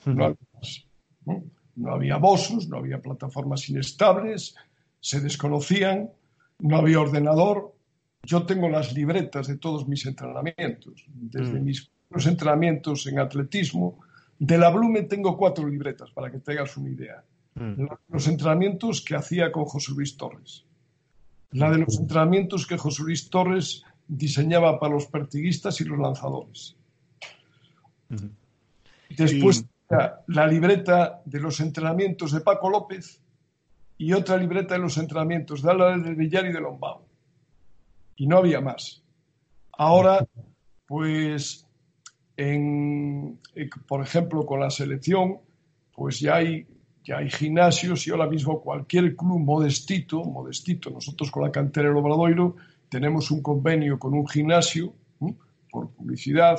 [0.04, 1.42] No había,
[1.76, 4.54] no había bosus, no había plataformas inestables,
[5.00, 6.10] se desconocían,
[6.58, 7.74] no había ordenador,
[8.22, 11.64] yo tengo las libretas de todos mis entrenamientos, desde mm.
[11.64, 11.90] mis
[12.26, 14.00] entrenamientos en atletismo.
[14.38, 17.24] De la Blume tengo cuatro libretas, para que tengas una idea.
[17.54, 17.86] Mm.
[18.08, 20.64] Los entrenamientos que hacía con José Luis Torres.
[21.52, 26.76] La de los entrenamientos que José Luis Torres diseñaba para los pertiguistas y los lanzadores.
[29.08, 29.64] Después
[30.26, 33.22] la libreta de los entrenamientos de Paco López
[33.96, 37.07] y otra libreta de los entrenamientos de Álvarez del Villar y de Lombao
[38.18, 39.02] y no había más.
[39.72, 40.26] Ahora,
[40.86, 41.64] pues,
[42.36, 45.38] en, eh, por ejemplo, con la selección,
[45.94, 46.66] pues ya hay,
[47.04, 51.96] ya hay gimnasios y ahora mismo cualquier club modestito, modestito, nosotros con la cantera del
[51.96, 52.56] Obradoiro
[52.88, 54.92] tenemos un convenio con un gimnasio
[55.70, 56.58] por publicidad,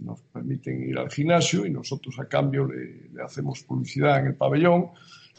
[0.00, 4.90] nos permiten ir al gimnasio y nosotros a cambio le hacemos publicidad en el pabellón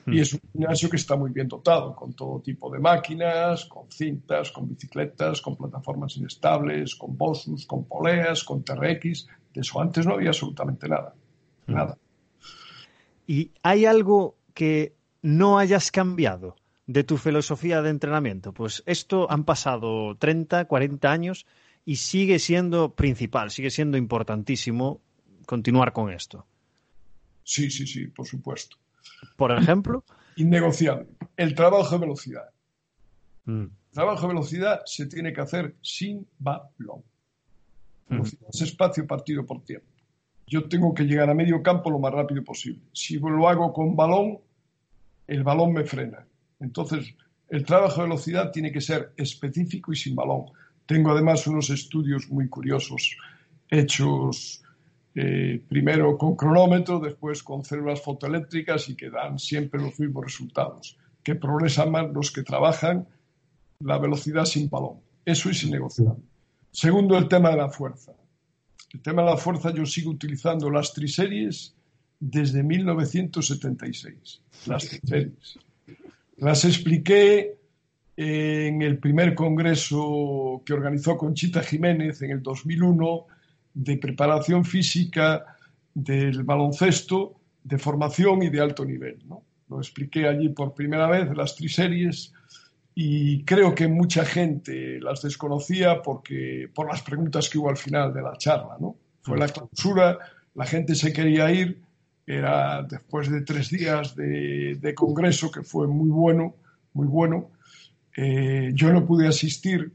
[0.08, 3.90] y es un gimnasio que está muy bien dotado, con todo tipo de máquinas, con
[3.92, 9.28] cintas, con bicicletas, con plataformas inestables, con Bosus, con poleas, con TRX.
[9.54, 11.14] De eso antes no había absolutamente nada.
[11.68, 11.98] Nada.
[13.28, 16.56] ¿Y hay algo que no hayas cambiado
[16.88, 18.54] de tu filosofía de entrenamiento?
[18.54, 21.46] Pues esto han pasado 30, 40 años
[21.86, 25.00] y sigue siendo principal, sigue siendo importantísimo
[25.46, 26.46] continuar con esto.
[27.44, 28.78] Sí, sí, sí, por supuesto.
[29.36, 30.04] Por ejemplo.
[30.36, 31.08] Innegociable.
[31.38, 32.50] El trabajo de velocidad.
[33.46, 33.64] Mm.
[33.64, 37.04] El trabajo de velocidad se tiene que hacer sin balón.
[38.08, 38.22] Mm.
[38.22, 39.88] Es espacio partido por tiempo.
[40.48, 42.82] Yo tengo que llegar a medio campo lo más rápido posible.
[42.94, 44.40] Si lo hago con balón,
[45.28, 46.26] el balón me frena.
[46.60, 47.16] Entonces,
[47.48, 50.46] el trabajo de velocidad tiene que ser específico y sin balón.
[50.86, 53.16] Tengo además unos estudios muy curiosos
[53.72, 54.61] hechos
[55.14, 60.98] eh, primero con cronómetro, después con células fotoeléctricas y que dan siempre los mismos resultados,
[61.22, 63.08] que progresan más los que trabajan
[63.80, 65.00] la velocidad sin balón.
[65.26, 66.24] Eso es innegociable.
[66.72, 68.14] Segundo, el tema de la fuerza.
[68.94, 71.74] El tema de la fuerza yo sigo utilizando las triseries
[72.20, 74.42] desde 1976.
[74.68, 75.60] Las triseries.
[76.38, 77.58] Las expliqué
[78.16, 83.26] en el primer congreso que organizó Conchita Jiménez en el 2001
[83.74, 85.58] de preparación física
[85.94, 89.20] del baloncesto, de formación y de alto nivel.
[89.28, 89.44] ¿no?
[89.70, 92.34] Lo expliqué allí por primera vez, las triseries,
[92.94, 98.14] y creo que mucha gente las desconocía porque, por las preguntas que hubo al final
[98.14, 98.78] de la charla.
[98.80, 98.98] ¿no?
[99.22, 100.20] Fue la clausura,
[100.56, 101.82] la gente se quería ir,
[102.28, 106.56] era después de tres días de, congreso que fue muy bueno,
[106.94, 107.50] muy bueno.
[108.16, 109.92] Eh, yo no pude asistir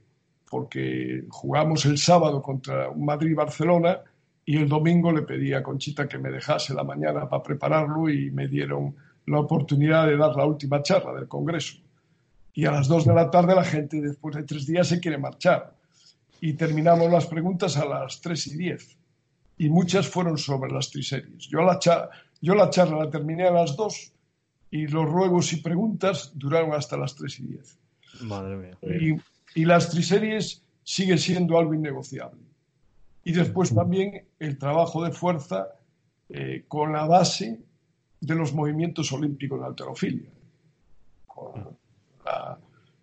[0.48, 4.00] porque jugamos el sábado contra un Madrid-Barcelona
[4.44, 8.30] y el domingo le pedí a Conchita que me dejase la mañana para prepararlo y
[8.30, 8.94] me dieron
[9.26, 11.78] la oportunidad de dar la última charla del Congreso.
[12.54, 15.18] Y a las dos de la tarde la gente después de tres días se quiere
[15.18, 15.74] marchar.
[16.40, 18.96] Y terminamos las preguntas a las tres y diez.
[19.58, 21.48] Y muchas fueron sobre las triseries.
[21.48, 21.80] Yo la,
[22.40, 24.12] yo la charla la terminé a las dos
[24.70, 27.78] y los ruegos y preguntas duraron hasta las tres y diez.
[28.22, 28.78] Madre mía.
[28.82, 29.16] Y
[29.56, 32.42] y las triseries sigue siendo algo innegociable.
[33.24, 35.68] Y después también el trabajo de fuerza
[36.28, 37.58] eh, con la base
[38.20, 40.30] de los movimientos olímpicos de alterofilia.
[41.26, 41.76] Con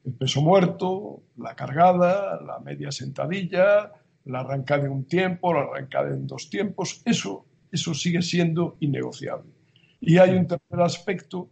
[0.06, 3.92] el peso muerto, la cargada, la media sentadilla,
[4.26, 9.52] la arrancada en un tiempo, la arrancada en dos tiempos, eso, eso sigue siendo innegociable.
[10.00, 11.50] Y hay un tercer aspecto,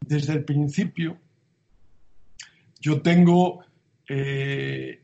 [0.00, 1.16] desde el principio
[2.80, 3.60] Yo tengo,
[4.08, 5.02] eh,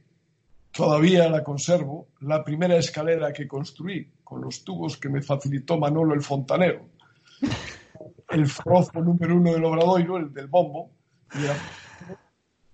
[0.72, 6.14] todavía la conservo, la primera escalera que construí con los tubos que me facilitó Manolo
[6.14, 6.88] el fontanero.
[8.28, 10.90] El frozo número uno del Obradoiro, el del bombo.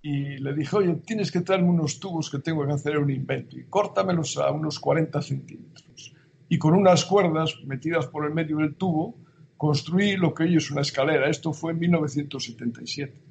[0.03, 3.57] Y, le dije, oye, tienes que traerme unos tubos que tengo que hacer un invento
[3.59, 6.13] y córtamelos a unos 40 centímetros.
[6.49, 9.17] Y con unas cuerdas metidas por el medio del tubo,
[9.57, 11.31] construí lo que hoy es una escalera.
[11.31, 13.23] Esto fue en 1977.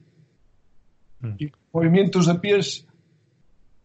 [1.19, 1.35] Mm.
[1.37, 2.85] Y movimientos de pies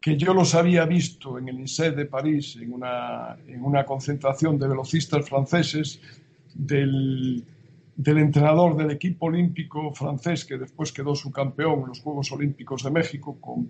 [0.00, 4.58] que yo los había visto en el INSEE de París, en una, en una concentración
[4.58, 6.00] de velocistas franceses,
[6.54, 7.44] del,
[7.96, 12.84] del, entrenador del equipo olímpico francés, que después quedó su campeón en los Juegos Olímpicos
[12.84, 13.68] de México, con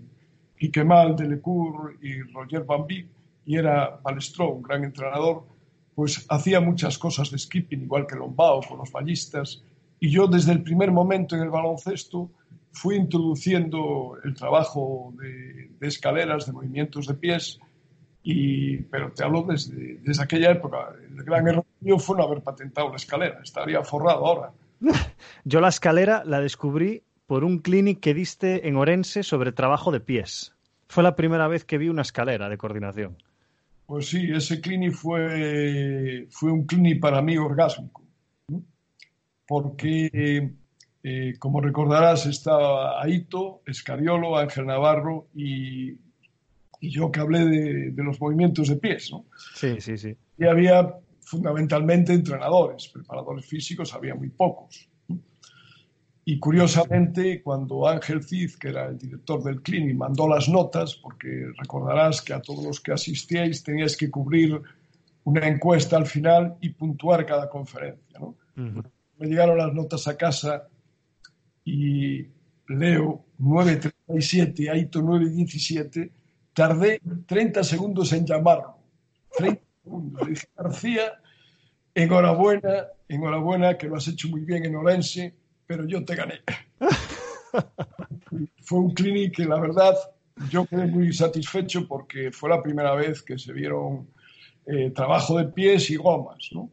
[0.58, 3.08] Quiquemal, Delecour y Roger Bambi,
[3.46, 5.44] y era Balestro, un gran entrenador,
[5.94, 9.62] pues hacía muchas cosas de skipping, igual que Lombao, con los ballistas,
[10.00, 12.30] y yo desde el primer momento en el baloncesto
[12.72, 17.58] fui introduciendo el trabajo de, escaleras, de movimientos de pies,
[18.22, 20.94] y, pero te hablo desde, desde aquella época.
[21.08, 24.52] El gran error mío fue no haber patentado la escalera, estaría forrado ahora.
[25.44, 30.00] Yo la escalera la descubrí por un clinic que diste en Orense sobre trabajo de
[30.00, 30.54] pies.
[30.88, 33.16] Fue la primera vez que vi una escalera de coordinación.
[33.86, 38.02] Pues sí, ese clinic fue, fue un clinic para mí orgásmico,
[39.46, 40.52] porque
[41.10, 45.96] eh, como recordarás, estaba Aito, Escariolo, Ángel Navarro y,
[46.82, 49.24] yo que hablé de, los movimientos de pies, ¿no?
[49.54, 50.14] Sí, sí, sí.
[50.36, 54.86] Y había fundamentalmente entrenadores, preparadores físicos, había muy pocos.
[56.26, 61.46] Y curiosamente, cuando Ángel Cid, que era el director del clinic, mandó las notas, porque
[61.56, 64.60] recordarás que a todos los que asistíais teníais que cubrir
[65.24, 68.18] una encuesta al final y puntuar cada conferencia.
[68.20, 68.36] ¿no?
[68.54, 70.68] Me llegaron las notas a casa
[71.68, 72.26] y
[72.68, 76.10] Leo 9.37, Aito 9.17,
[76.54, 78.78] tardé 30 segundos en llamarlo.
[79.36, 80.22] 30 segundos.
[80.22, 81.12] Le dije, García,
[81.94, 85.34] enhorabuena, enhorabuena, que lo has hecho muy bien en Orense,
[85.66, 86.40] pero yo te gané.
[88.62, 89.94] fue un clinic que la verdad
[90.50, 94.08] yo quedé muy satisfecho porque fue la primera vez que se vieron
[94.66, 96.70] eh, trabajo de pies y gomas, ¿no?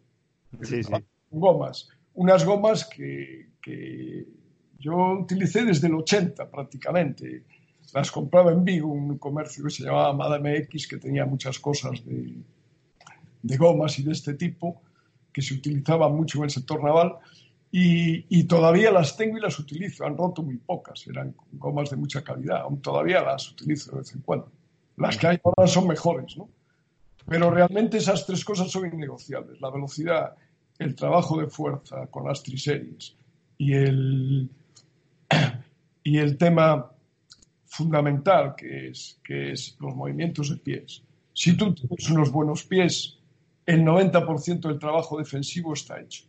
[0.62, 0.94] Sí, sí.
[1.32, 1.90] Gomas.
[2.14, 4.26] Unas gomas que, que
[4.86, 7.44] yo utilicé desde el 80 prácticamente.
[7.92, 12.06] Las compraba en Vigo, un comercio que se llamaba Madame X, que tenía muchas cosas
[12.06, 12.36] de,
[13.42, 14.84] de gomas y de este tipo,
[15.34, 17.16] que se utilizaban mucho en el sector naval.
[17.72, 20.06] Y, y, todavía las tengo y las utilizo.
[20.06, 22.62] Han roto muy pocas, eran gomas de mucha calidad.
[22.62, 24.52] Aún todavía las utilizo de vez en cuando.
[24.98, 26.48] Las que hay ahora son mejores, ¿no?
[27.28, 29.60] Pero realmente esas tres cosas son innegociables.
[29.60, 30.36] La velocidad,
[30.78, 33.16] el trabajo de fuerza con las triseries
[33.58, 34.50] y el,
[36.04, 36.92] y el tema
[37.66, 41.04] fundamental que es, que es los movimientos de pies.
[41.34, 43.18] Si tú tienes unos buenos pies,
[43.66, 46.26] el 90% del trabajo defensivo está hecho.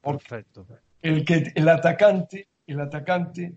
[0.00, 0.66] Perfecto.
[1.02, 3.54] El, que, el, atacante, el atacante,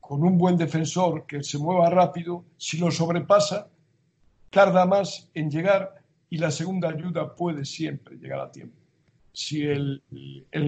[0.00, 3.68] con un buen defensor que se mueva rápido, si lo sobrepasa,
[4.50, 5.94] tarda más en llegar
[6.28, 8.81] y la segunda ayuda puede siempre llegar a tiempo
[9.32, 10.02] si el,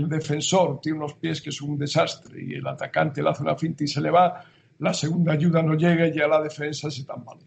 [0.08, 3.84] defensor tiene unos pies que es un desastre y el atacante le hace una finta
[3.84, 4.42] y se le va,
[4.78, 7.46] la segunda ayuda no llega y ya la defensa se tambalea.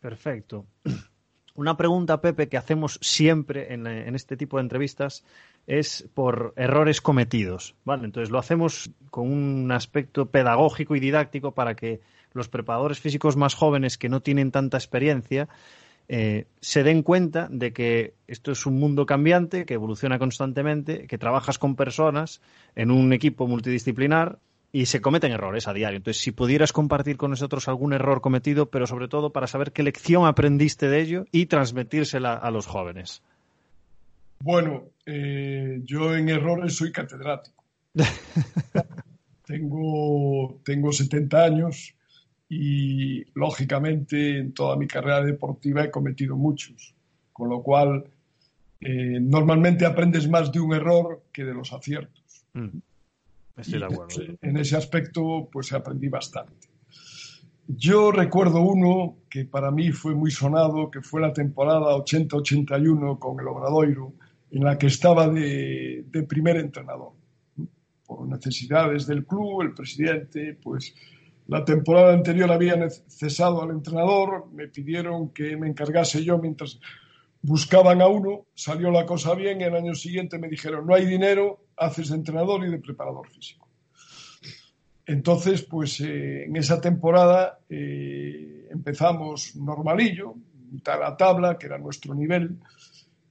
[0.00, 0.66] Perfecto.
[1.56, 5.24] Una pregunta, Pepe, que hacemos siempre en, este tipo de entrevistas
[5.66, 7.74] es por errores cometidos.
[7.82, 8.04] ¿vale?
[8.04, 12.00] Entonces lo hacemos con un aspecto pedagógico y didáctico para que
[12.34, 15.48] los preparadores físicos más jóvenes que no tienen tanta experiencia
[16.08, 21.18] eh, se den cuenta de que esto es un mundo cambiante, que evoluciona constantemente, que
[21.18, 22.40] trabajas con personas
[22.76, 24.38] en un equipo multidisciplinar
[24.72, 25.96] y se cometen errores a diario.
[25.96, 29.82] Entonces, si pudieras compartir con nosotros algún error cometido, pero sobre todo para saber qué
[29.82, 33.22] lección aprendiste de ello y transmitírsela a los jóvenes.
[34.40, 37.64] Bueno, eh, yo en errores soy catedrático.
[39.46, 41.95] tengo, tengo 70 años
[42.48, 46.94] y lógicamente en toda mi carrera deportiva he cometido muchos,
[47.32, 48.04] con lo cual
[48.80, 52.44] eh, normalmente aprendes más de un error que de los aciertos.
[52.52, 52.78] Mm.
[53.56, 54.22] Estoy de acuerdo.
[54.42, 56.68] En ese aspecto pues aprendí bastante.
[57.68, 63.40] Yo recuerdo uno que para mí fue muy sonado, que fue la temporada 80-81 con
[63.40, 64.12] el Obradoiro,
[64.52, 67.12] en la que estaba de, de primer entrenador.
[68.06, 70.94] Por necesidades del club, el presidente, pues
[71.48, 76.80] la temporada anterior había cesado al entrenador, me pidieron que me encargase yo mientras
[77.42, 81.60] buscaban a uno, salió la cosa bien el año siguiente me dijeron, no hay dinero,
[81.76, 83.68] haces de entrenador y de preparador físico.
[85.06, 90.34] Entonces, pues eh, en esa temporada eh, empezamos normalillo,
[90.72, 92.58] mitad la tabla, que era nuestro nivel,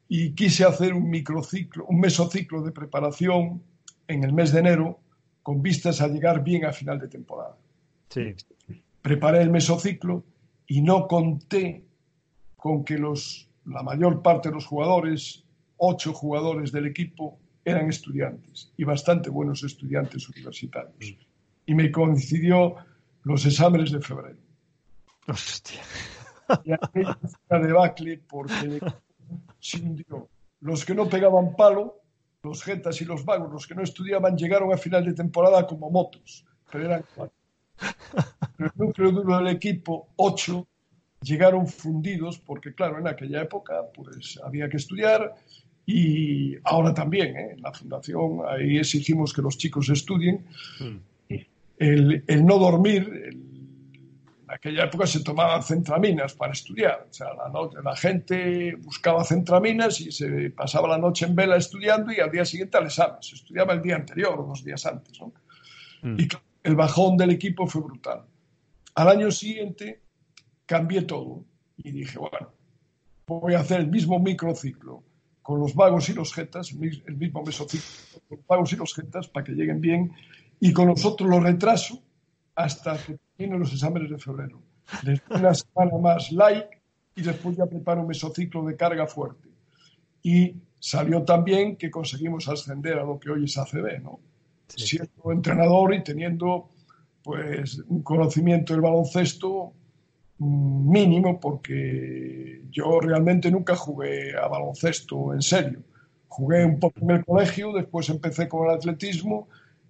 [0.08, 3.62] y quise hacer un microciclo, un mesociclo de preparación
[4.08, 5.00] en el mes de enero
[5.44, 7.58] con vistas a llegar bien a final de temporada.
[8.10, 8.36] Sí.
[9.02, 10.24] Preparé el mesociclo
[10.68, 11.86] y no conté
[12.56, 15.44] con que los, la mayor parte de los jugadores,
[15.78, 21.18] ocho jugadores del equipo, eran estudiantes y bastante buenos estudiantes universitarios.
[21.66, 22.76] Y me coincidió
[23.24, 24.40] los exámenes de febrero.
[25.28, 25.82] Hostia.
[26.64, 28.80] Y aquella fue una debacle porque
[29.60, 30.30] se hundió.
[30.62, 32.02] Los que no pegaban palo,
[32.44, 35.90] los jetas y los vagos, los que no estudiaban, llegaron a final de temporada como
[35.90, 37.35] motos, pero eran cuatro.
[38.60, 40.68] El núcleo duro del equipo, ocho,
[41.22, 45.34] llegaron fundidos porque, claro, en aquella época pues había que estudiar
[45.86, 47.52] y ahora también, ¿eh?
[47.54, 50.46] en la fundación, ahí exigimos que los chicos estudien.
[51.78, 53.56] El, el no dormir, el-
[54.48, 57.08] en aquella época se tomaban centraminas para estudiar.
[57.10, 61.58] O sea, la, noche, la gente buscaba centraminas y se pasaba la noche en vela
[61.58, 63.18] estudiando y al día siguiente al examen.
[63.22, 65.20] Se estudiaba el día anterior o dos días antes.
[65.20, 65.34] ¿no?
[66.18, 68.26] Y claro, el bajón del equipo fue brutal.
[68.96, 70.02] Al año siguiente
[70.66, 71.46] cambié todo
[71.78, 72.52] y dije, bueno,
[73.28, 75.04] voy a hacer el mismo microciclo
[75.44, 79.28] con los vagos y los jetas, el mismo mesociclo con los vagos y los jetas
[79.28, 80.12] para que lleguen bien
[80.60, 82.02] y con los otros los retraso
[82.56, 84.60] hasta que terminen los exámenes de febrero.
[85.04, 86.66] Doy una semana más light
[87.16, 89.50] y después ya preparo un mesociclo de carga fuerte.
[90.24, 94.20] Y salió también que conseguimos ascender a lo que hoy es ACB, ¿no?
[94.68, 96.70] Siendo entrenador y teniendo
[97.24, 99.74] pues un conocimiento del baloncesto
[100.38, 105.80] mm, mínimo porque yo realmente nunca jugué a baloncesto en serio.
[106.28, 109.48] Jugué un poco en el colegio, después empecé con el atletismo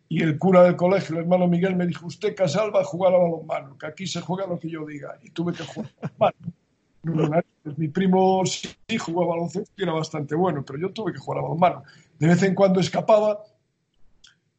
[0.08, 3.14] y el cura del colegio, el hermano Miguel, me dijo, usted Casal va a jugar
[3.14, 5.18] a balonmano, que aquí se juega lo que yo diga.
[5.24, 7.44] Y tuve que jugar balonmano.
[7.78, 11.40] Mi primo sí jugó a baloncesto y era bastante bueno, pero yo tuve que jugar
[11.40, 11.84] a balonmano.
[12.20, 13.40] De vez en cuando escapaba,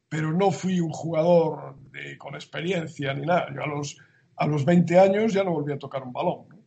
[0.09, 3.47] pero no fui un jugador de- con experiencia ni nada.
[3.53, 3.97] Yo a los,
[4.37, 6.45] a los 20 años ya no volví a tocar un balón.
[6.49, 6.57] ¿no?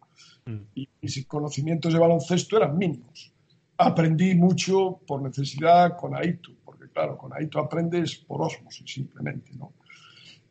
[0.75, 3.33] Y mis conocimientos de baloncesto eran mínimos.
[3.79, 9.53] Aprendí mucho por necesidad con Aito, porque claro, con Aito aprendes por osmosis simplemente.
[9.55, 9.73] ¿no?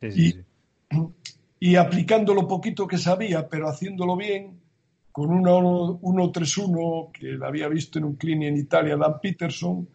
[0.00, 0.44] Sí, sí, Y- sí.
[1.60, 4.58] y aplicando lo poquito que sabía, pero haciéndolo bien,
[5.12, 9.86] con una 1-3-1 que la había visto en un clinic en Italia, Dan Peterson,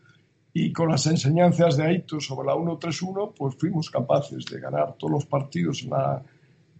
[0.57, 5.11] y con las enseñanzas de Aito sobre la 1-3-1, pues fuimos capaces de ganar todos
[5.11, 6.21] los partidos en la,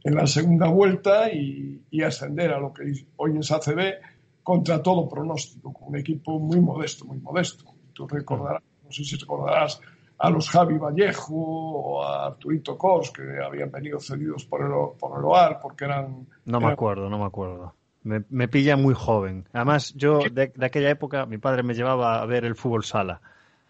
[0.01, 2.83] en la segunda vuelta y, y ascender a lo que
[3.17, 3.95] hoy es ACB
[4.43, 7.65] contra todo pronóstico, con un equipo muy modesto, muy modesto.
[7.91, 9.81] Tú recordarás, no sé si recordarás
[10.19, 15.19] a los Javi Vallejo o a Arturito Cos, que habían venido cedidos por el, por
[15.19, 16.25] el OAR, porque eran...
[16.45, 17.73] No me eran- acuerdo, no me acuerdo.
[18.03, 19.49] Me, me pilla muy joven.
[19.51, 23.19] Además, yo de, de aquella época, mi padre me llevaba a ver el fútbol sala,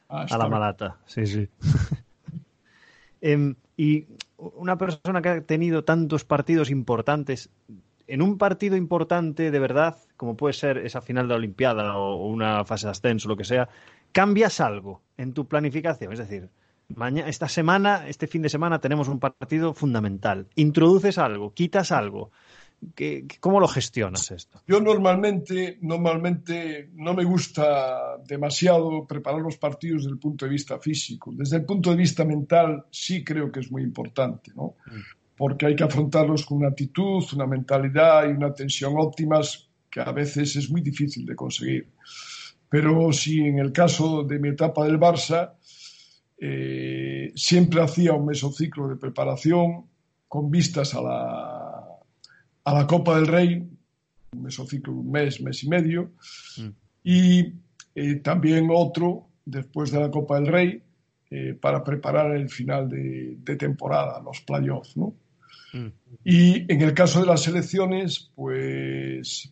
[0.09, 0.97] Ah, a la malata.
[1.05, 1.47] Sí, sí.
[3.21, 4.05] Em, y
[4.37, 7.49] una persona que ha tenido tantos partidos importantes,
[8.05, 12.17] en un partido importante de verdad, como puede ser esa final de la Olimpiada o,
[12.17, 13.67] o una fase de ascenso, lo que sea,
[14.11, 16.13] cambias algo en tu planificación.
[16.13, 16.49] Es decir,
[16.93, 20.47] mañana, esta semana, este fin de semana, tenemos un partido fundamental.
[20.55, 22.31] Introduces algo, quitas algo.
[22.93, 24.61] ¿Qué- ¿Cómo lo gestionas esto?
[24.67, 30.77] Yo normalmente, normalmente no me gusta demasiado preparar los partidos desde el punto de vista
[30.79, 31.31] físico.
[31.33, 34.75] Desde el punto de vista mental sí creo que es muy importante, ¿no?
[35.37, 40.11] Porque hay que afrontarlos con una actitud, una mentalidad y una tensión óptimas que a
[40.11, 41.89] veces es muy difícil de conseguir.
[42.69, 45.53] Pero si en el caso de mi etapa del Barça,
[46.37, 49.85] eh, siempre hacía un mesociclo de preparación
[50.27, 51.54] con vistas a la,
[52.65, 53.67] a la Copa del Rey,
[54.33, 56.11] un mesociclo un mes, mes y medio,
[57.03, 57.53] y
[57.95, 60.81] eh, también otro después de la Copa del Rey
[61.29, 65.15] eh, para preparar el final de, de temporada, los playoffs, ¿no?
[66.23, 69.51] Y en el caso de las elecciones, pues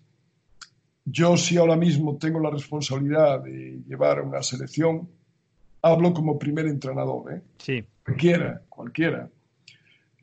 [1.03, 5.09] yo sí ahora mismo tengo la responsabilidad de llevar una selección,
[5.81, 7.41] hablo como primer entrenador, ¿eh?
[7.57, 7.83] Sí.
[8.05, 9.29] cualquiera, cualquiera.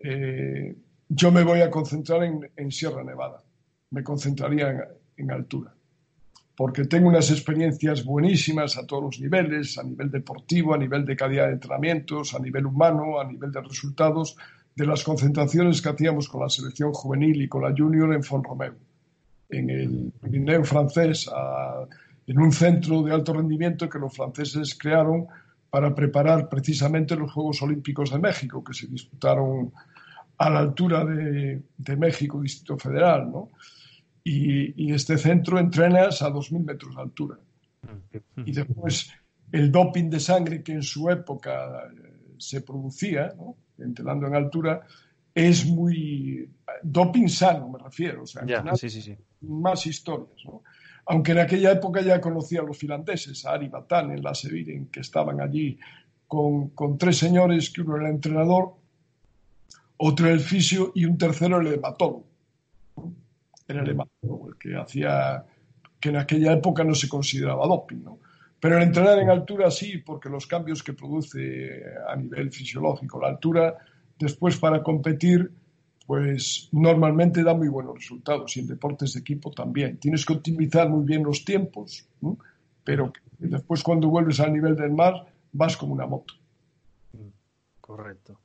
[0.03, 0.75] Eh,
[1.13, 3.43] yo me voy a concentrar en, Sierra Nevada,
[3.91, 4.81] me concentraría en,
[5.17, 5.75] en altura,
[6.57, 11.17] porque tengo unas experiencias buenísimas a todos los niveles, a nivel deportivo, a nivel de
[11.17, 14.37] calidad de entrenamientos, a nivel humano, a nivel de resultados,
[14.77, 18.75] de las concentraciones que hacíamos con la selección juvenil y con la junior en Font-Romeu,
[19.49, 21.87] en el Pirineo francés, a-
[22.27, 25.27] en un centro de alto rendimiento que los franceses crearon
[25.69, 29.73] para preparar precisamente los Juegos Olímpicos de México, que se disputaron
[30.41, 33.51] a la altura de, México, Distrito Federal, ¿no?
[34.25, 37.39] Y, este centro entrenas a 2.000 metros de altura.
[38.47, 39.13] Y después
[39.53, 43.57] el doping de sangre que en su época eh, se producía, ¿no?
[43.79, 44.81] entrenando en altura,
[45.35, 46.49] es muy
[46.83, 48.23] doping sano, me refiero.
[48.23, 48.43] O sea,
[48.77, 49.17] sí, sí, sí.
[49.43, 50.43] más historias.
[50.47, 50.63] ¿no?
[51.07, 55.01] Aunque en aquella época ya conocía a los finlandeses, a Ari Batanen, la Seviren, que
[55.01, 55.79] estaban allí
[56.27, 58.75] con, tres señores, que uno era el entrenador,
[60.03, 62.25] otro el fisio y un tercero el hematólogo.
[63.69, 65.45] Era el hematólogo, el que hacía
[66.01, 68.19] que en aquella época no se consideraba doping, ¿no?
[68.59, 73.29] Pero el entrenar en altura sí, porque los cambios que produce a nivel fisiológico la
[73.29, 73.77] altura,
[74.19, 75.51] después para competir,
[76.07, 79.99] pues normalmente da muy buenos resultados y en deportes de equipo también.
[79.99, 82.09] Tienes que optimizar muy bien los tiempos,
[82.85, 86.35] pero después cuando vuelves al nivel del mar vas como una moto.
[87.81, 88.39] Correcto.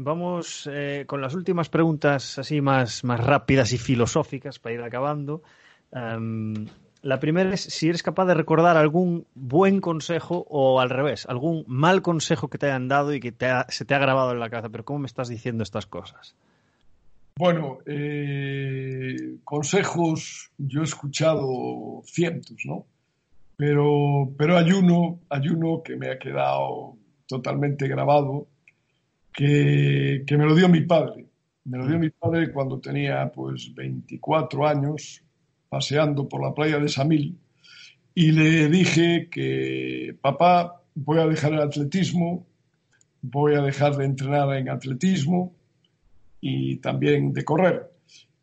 [0.00, 5.42] Vamos eh, con las últimas preguntas así más, más rápidas y filosóficas para ir acabando.
[5.90, 6.66] Em,
[7.02, 11.64] la primera es si eres capaz de recordar algún buen consejo o al revés, algún
[11.66, 13.34] mal consejo que te hayan dado y que
[13.70, 14.68] se te ha grabado en la cabeza.
[14.68, 16.36] Pero ¿cómo me estás diciendo estas cosas?
[17.36, 22.86] Bueno, eh, consejos yo he escuchado cientos, ¿no?
[23.56, 26.94] Pero, pero hay, uno, hay uno que me ha quedado
[27.26, 28.46] totalmente grabado,
[29.38, 31.26] que, me lo dio mi padre.
[31.64, 35.22] Me lo dio mi padre cuando tenía pues 24 años,
[35.68, 37.38] paseando por la playa de Samil,
[38.14, 42.46] y le dije que, papá, voy a dejar el atletismo,
[43.22, 45.54] voy a dejar de entrenar en atletismo,
[46.40, 47.92] y también de correr.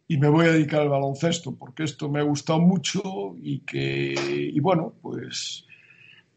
[0.07, 4.15] Y me voy a dedicar al baloncesto porque esto me ha gustado mucho y que,
[4.53, 5.65] y bueno, pues,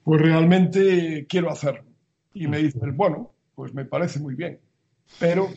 [0.03, 1.85] pues realmente quiero hacerlo.
[2.33, 4.61] Y me dice, bueno, pues me parece muy bien,
[5.19, 5.49] pero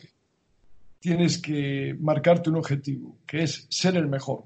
[0.98, 4.42] tienes que marcarte un objetivo, que es ser el mejor,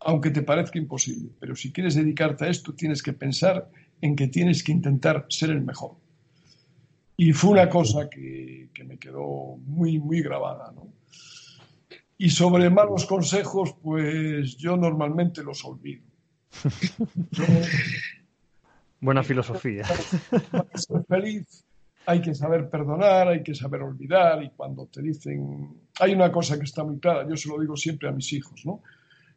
[0.00, 1.30] aunque te parezca imposible.
[1.38, 5.50] Pero si quieres dedicarte a esto, tienes que pensar en que tienes que intentar ser
[5.50, 5.92] el mejor.
[7.16, 10.72] Y fue una cosa que, me quedó muy, muy grabada.
[10.74, 10.88] ¿no?
[12.18, 16.02] Y sobre malos consejos, pues yo normalmente los olvido.
[19.00, 19.84] Buena filosofía.
[20.50, 21.64] Para ser feliz
[22.06, 25.80] hay que saber perdonar, hay que saber olvidar y cuando te dicen...
[25.98, 28.64] Hay una cosa que está muy clara, yo se lo digo siempre a mis hijos,
[28.64, 28.82] ¿no?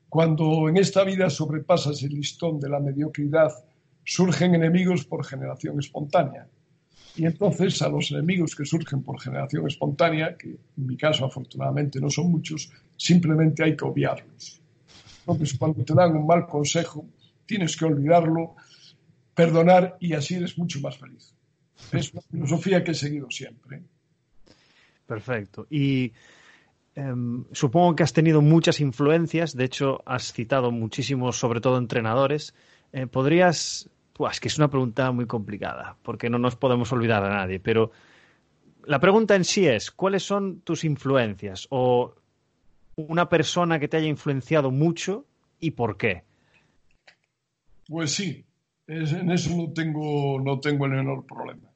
[0.07, 3.51] Cuando en esta vida sobrepasas el listón de la mediocridad,
[4.03, 6.47] surgen enemigos por generación espontánea.
[7.15, 11.99] Y entonces a los enemigos que surgen por generación espontánea, que en mi caso afortunadamente
[11.99, 14.61] no son muchos, simplemente hay que obviarlos.
[15.21, 17.05] Entonces cuando te dan un mal consejo,
[17.45, 18.55] tienes que olvidarlo,
[19.33, 21.38] perdonar y así eres mucho más feliz.
[21.91, 23.81] Es una filosofía que he seguido siempre.
[25.05, 25.65] Perfecto.
[25.69, 26.13] Y
[26.95, 32.53] em, supongo que has tenido muchas influencias, de hecho has citado muchísimos, sobre todo entrenadores.
[32.93, 37.29] Eh, ¿Podrías pues que es una pregunta muy complicada, porque no nos podemos olvidar a
[37.29, 37.91] nadie, pero
[38.83, 41.67] la pregunta en sí es, ¿cuáles son tus influencias?
[41.69, 42.15] O
[42.97, 45.25] una persona que te haya influenciado mucho
[45.61, 46.23] y por qué.
[47.87, 48.43] Pues sí,
[48.87, 51.68] en eso no tengo, no tengo el menor problema.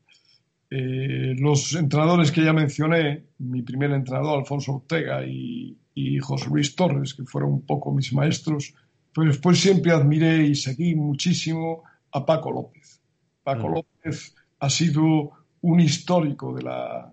[0.75, 6.75] Eh, los entrenadores que ya mencioné, mi primer entrenador, Alfonso Ortega, y, y José Luis
[6.75, 8.73] Torres, que fueron un poco mis maestros,
[9.13, 12.99] pues, pues siempre admiré y seguí muchísimo a Paco López.
[13.43, 13.73] Paco mm.
[13.73, 17.11] López ha sido un histórico de la,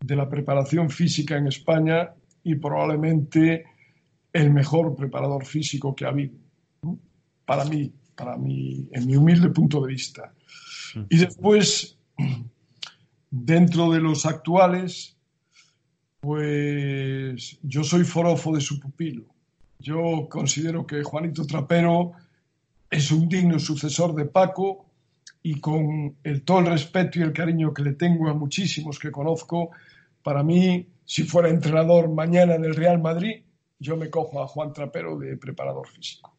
[0.00, 2.10] de la preparación física en España
[2.42, 3.64] y probablemente
[4.32, 6.34] el mejor preparador físico que ha habido.
[7.44, 10.34] Para mí, para mí, en mi humilde punto de vista.
[10.96, 11.02] Mm.
[11.10, 11.96] Y después,
[13.30, 15.16] dentro de los actuales,
[16.20, 19.24] pues yo soy forofo de su pupilo.
[19.78, 22.12] Yo considero que Juanito Trapero
[22.90, 24.86] es un digno sucesor de Paco
[25.42, 29.12] y con el, todo el respeto y el cariño que le tengo a muchísimos que
[29.12, 29.70] conozco,
[30.22, 33.42] para mí, si fuera entrenador mañana del Real Madrid,
[33.78, 36.34] yo me cojo a Juan Trapero de preparador físico.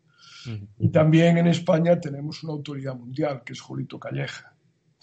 [0.79, 4.53] Y también en España tenemos una autoridad mundial, que es Julito Calleja.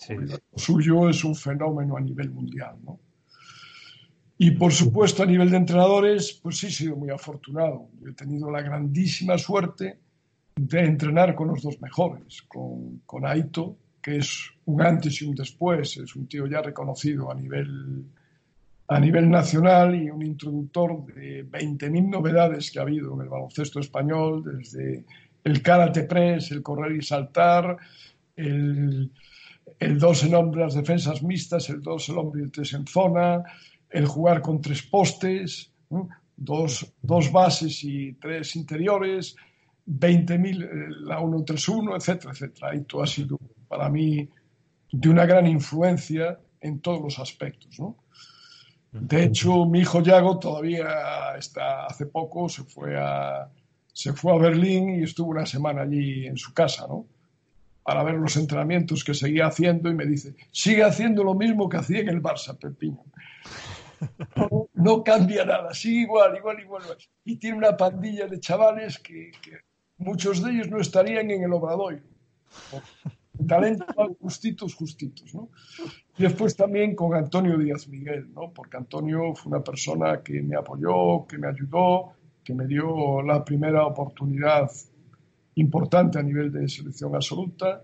[0.08, 2.76] Lo suyo es un fenómeno a nivel mundial.
[2.84, 3.00] ¿no?
[4.38, 7.88] Y por supuesto, a nivel de entrenadores, pues sí he sido muy afortunado.
[8.06, 9.98] he tenido la grandísima suerte
[10.54, 15.34] de entrenar con los dos mejores, con, con Aito, que es un antes y un
[15.34, 18.04] después, es un tío ya reconocido a nivel,
[18.88, 23.80] a nivel nacional y un introductor de 20.000 novedades que ha habido en el baloncesto
[23.80, 25.04] español, desde
[25.44, 27.76] el karate press, el correr y saltar,
[28.36, 29.10] el,
[29.78, 32.86] el dos en hombre, las defensas mixtas, el dos el hombre y el tres en
[32.86, 33.42] zona,
[33.90, 35.72] el jugar con tres postes,
[36.36, 39.36] dos, dos, bases y tres interiores,
[39.86, 40.68] 20.000, eh,
[41.02, 42.74] la 1-3-1, etcétera, etcétera.
[42.74, 43.38] Y todo ha sido
[43.68, 44.28] para mí
[44.90, 47.78] de una gran influencia en todos los aspectos.
[47.78, 47.96] ¿no?
[48.92, 53.48] De hecho, mi hijo Yago todavía está, hace poco se fue a,
[53.92, 57.06] se fue a Berlín y estuvo una semana allí en su casa, ¿no?
[57.86, 61.76] Para ver los entrenamientos que seguía haciendo y me dice, sigue haciendo lo mismo que
[61.76, 63.02] hacía en el Barça, Pepiño.
[64.74, 66.82] No, cambia nada, sigue igual, igual, igual.
[67.24, 69.30] Y tiene una pandilla de chavales que,
[69.96, 72.02] muchos de ellos no estarían en el Obradoiro
[73.46, 73.86] talento
[74.20, 75.50] justitos, justitos, ¿no?
[76.18, 78.52] Y después también con Antonio Díaz Miguel, ¿no?
[78.52, 82.12] Porque Antonio fue una persona que me apoyó, que me ayudó,
[82.42, 84.70] que me dio la primera oportunidad
[85.56, 87.82] importante a nivel de selección absoluta.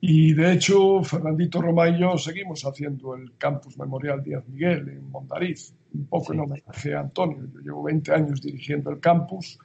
[0.00, 5.10] Y de hecho, Fernandito Roma y yo seguimos haciendo el Campus Memorial Díaz Miguel en
[5.10, 7.46] Mondariz, un poco en homenaje a Antonio.
[7.52, 9.58] Yo llevo 20 años dirigiendo el campus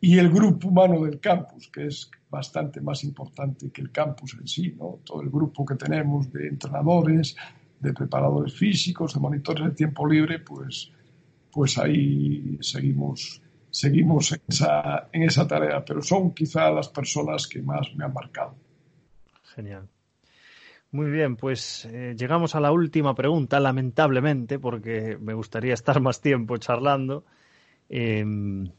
[0.00, 4.48] y el grupo humano del campus, que es bastante más importante que el campus en
[4.48, 5.00] sí, ¿no?
[5.04, 7.36] Todo el grupo que tenemos de entrenadores,
[7.78, 10.90] de preparadores físicos, de monitores de tiempo libre, pues,
[11.50, 13.41] pues ahí seguimos,
[13.72, 18.12] seguimos en, esa, en esa tarea, pero son quizá las personas que más me han
[18.12, 18.54] marcado.
[19.54, 19.88] Genial.
[20.92, 26.20] Muy bien, pues eh, llegamos a la última pregunta, lamentablemente, porque me gustaría estar más
[26.20, 27.24] tiempo charlando.
[27.88, 28.70] Em,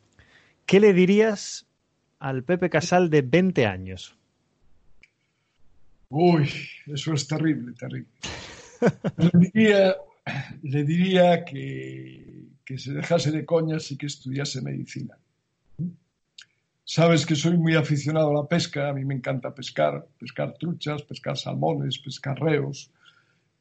[0.68, 1.66] ¿Qué le dirías
[2.20, 4.16] al Pepe Casal de 20 años?
[6.10, 6.48] Uy,
[6.86, 8.10] eso es terrible, terrible.
[9.18, 9.96] le diría,
[10.62, 15.18] le diría que, que, se dejase de coñas y que estudiase medicina.
[16.86, 21.04] Sabes que soy muy aficionado a la pesca, a mí me encanta pescar, pescar truchas,
[21.04, 22.92] pescar salmones, pescar reos.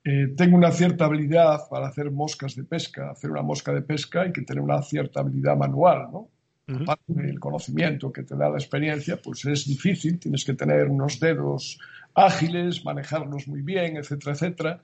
[0.05, 3.11] Eh, tengo una cierta habilidad para hacer moscas de pesca.
[3.11, 6.29] Hacer una mosca de pesca hay que tener una cierta habilidad manual, ¿no?
[6.69, 11.21] aparte del conocimiento que te da la experiencia, pues es difícil, tienes que tener unos
[11.21, 11.79] dedos
[12.15, 14.83] ágiles, manejarlos muy bien, etcétera, etcétera.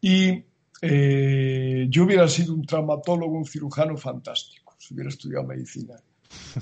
[0.00, 0.44] Y
[0.82, 5.96] eh, yo hubiera sido un traumatólogo, un cirujano fantástico, si hubiera estudiado medicina.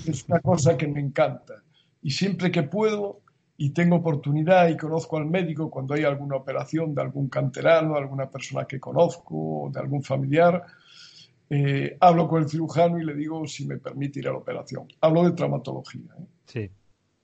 [0.06, 1.62] Es una cosa que me encanta.
[2.02, 3.20] Y siempre que puedo
[3.56, 8.30] y tengo oportunidad y conozco al médico cuando hay alguna operación de algún canterano, alguna
[8.30, 10.64] persona que conozco, de algún familiar,
[11.50, 14.86] eh, hablo con el cirujano y le digo si me permite ir a la operación.
[15.00, 16.14] Hablo de traumatología.
[16.18, 16.26] ¿eh?
[16.46, 16.70] Sí.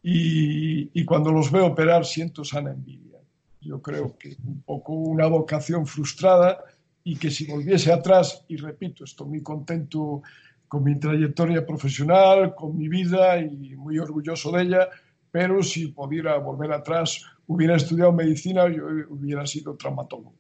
[0.07, 3.19] Y, cuando los veo operar siento sana envidia.
[3.61, 6.63] Yo creo que un poco una vocación frustrada
[7.05, 10.23] y que si volviese atrás, y repito, estoy muy contento
[10.67, 14.89] con mi trayectoria profesional, con mi vida y muy orgulloso de ella,
[15.31, 20.35] pero si pudiera volver atrás, hubiera estudiado medicina, yo hubiera sido traumatólogo.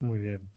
[0.00, 0.50] Muy bien.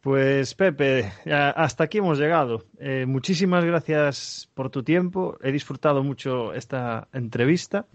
[0.00, 2.64] Pues Pepe, hasta aquí hemos llegado.
[2.78, 5.36] Eh, muchísimas gracias por tu tiempo.
[5.42, 7.86] He disfrutado mucho esta entrevista,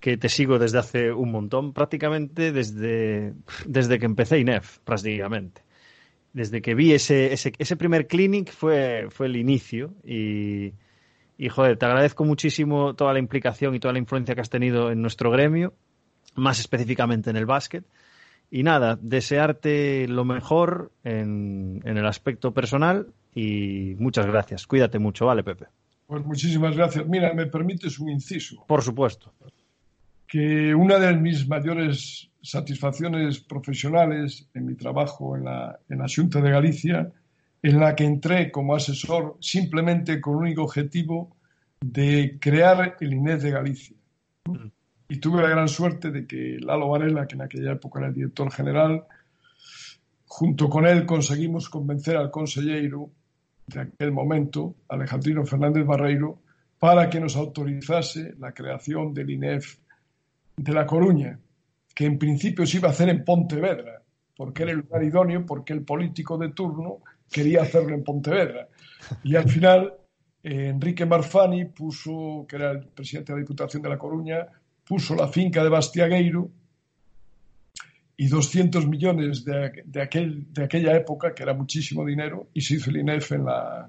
[0.00, 3.34] que te sigo desde hace un montón, prácticamente desde,
[3.66, 5.62] desde que empecé INEF, prácticamente.
[6.32, 10.72] Desde que vi ese, ese, ese primer clinic fue, fue el inicio y,
[11.36, 14.90] y, joder, te agradezco muchísimo toda la implicación y toda la influencia que has tenido
[14.90, 15.74] en nuestro gremio,
[16.34, 17.84] más específicamente en el básquet
[18.50, 24.66] y nada, desearte lo mejor en, el aspecto personal y muchas gracias.
[24.66, 25.66] Cuídate mucho, ¿vale, Pepe?
[26.06, 27.06] Pues muchísimas gracias.
[27.06, 28.64] Mira, me permites un inciso.
[28.66, 29.32] Por supuesto.
[30.30, 36.40] Que una de mis mayores satisfacciones profesionales en mi trabajo en la, en la Junta
[36.40, 37.12] de Galicia,
[37.62, 41.36] en la que entré como asesor simplemente con un único objetivo
[41.80, 43.96] de crear el INES de Galicia.
[44.46, 44.68] Mm
[45.10, 48.14] y tuve la gran suerte de que Lalo Varela, que en aquella época era el
[48.14, 49.04] director general,
[50.24, 53.10] junto con él conseguimos convencer al consejero
[53.66, 56.38] de aquel momento, Alejandrino Fernández Barreiro,
[56.78, 59.78] para que nos autorizase la creación del INEF
[60.62, 61.38] de La Coruña,
[61.94, 64.02] que en principio se iba a hacer en Pontevedra,
[64.36, 66.98] porque era el lugar idóneo, porque el político de turno
[67.30, 68.68] quería hacerlo en Pontevedra.
[69.24, 69.94] Y al final,
[70.42, 74.46] eh, Enrique Marfani puso, que era el presidente de la Diputación de La Coruña,
[74.84, 76.50] puso la finca de Bastiagueiro
[78.18, 82.90] y 200 millones de, aquel, de aquella época, que era muchísimo dinero, y se hizo
[82.90, 83.88] el INEF en la,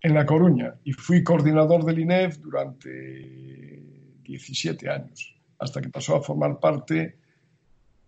[0.00, 0.74] en La Coruña.
[0.84, 3.82] Y fui coordinador del INEF durante
[4.22, 5.33] 17 años,
[5.64, 7.16] hasta que pasó a formar parte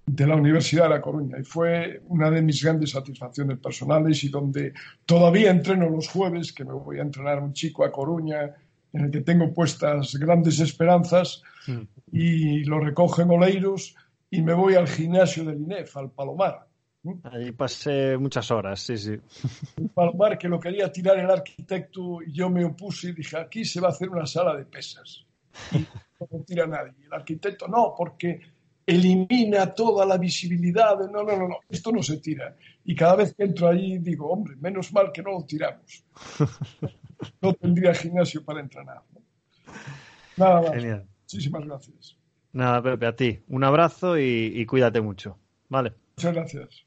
[0.07, 1.39] de la Universidad de La Coruña.
[1.39, 4.73] Y fue una de mis grandes satisfacciones personales y donde
[5.05, 8.55] todavía entreno los jueves, que me voy a entrenar un chico a Coruña,
[8.93, 11.83] en el que tengo puestas grandes esperanzas, mm.
[12.13, 13.97] y lo recogen Oleiros
[14.31, 16.67] y me voy al gimnasio del INEF, al Palomar.
[17.25, 19.17] Allí pasé muchas horas, sí, sí.
[19.77, 23.65] El Palomar que lo quería tirar el arquitecto y yo me opuse y dije, aquí
[23.65, 25.25] se va a hacer una sala de pesas
[26.17, 26.93] convertir a nadie.
[27.05, 28.41] El arquitecto no, porque
[28.87, 30.99] elimina toda la visibilidad.
[31.11, 32.57] No, no, no, no, esto no se tira.
[32.85, 36.05] Y cada vez que entro allí digo, hombre, menos mal que no lo tiramos.
[37.41, 39.01] No tendría gimnasio para entrenar.
[40.37, 40.71] Nada más.
[40.73, 41.07] Genial.
[41.23, 42.19] Muchísimas gracias.
[42.53, 43.41] Nada, Pepe, a ti.
[43.49, 45.39] Un abrazo y, y cuídate mucho.
[45.71, 45.95] Vale.
[46.19, 46.87] Muchas gracias.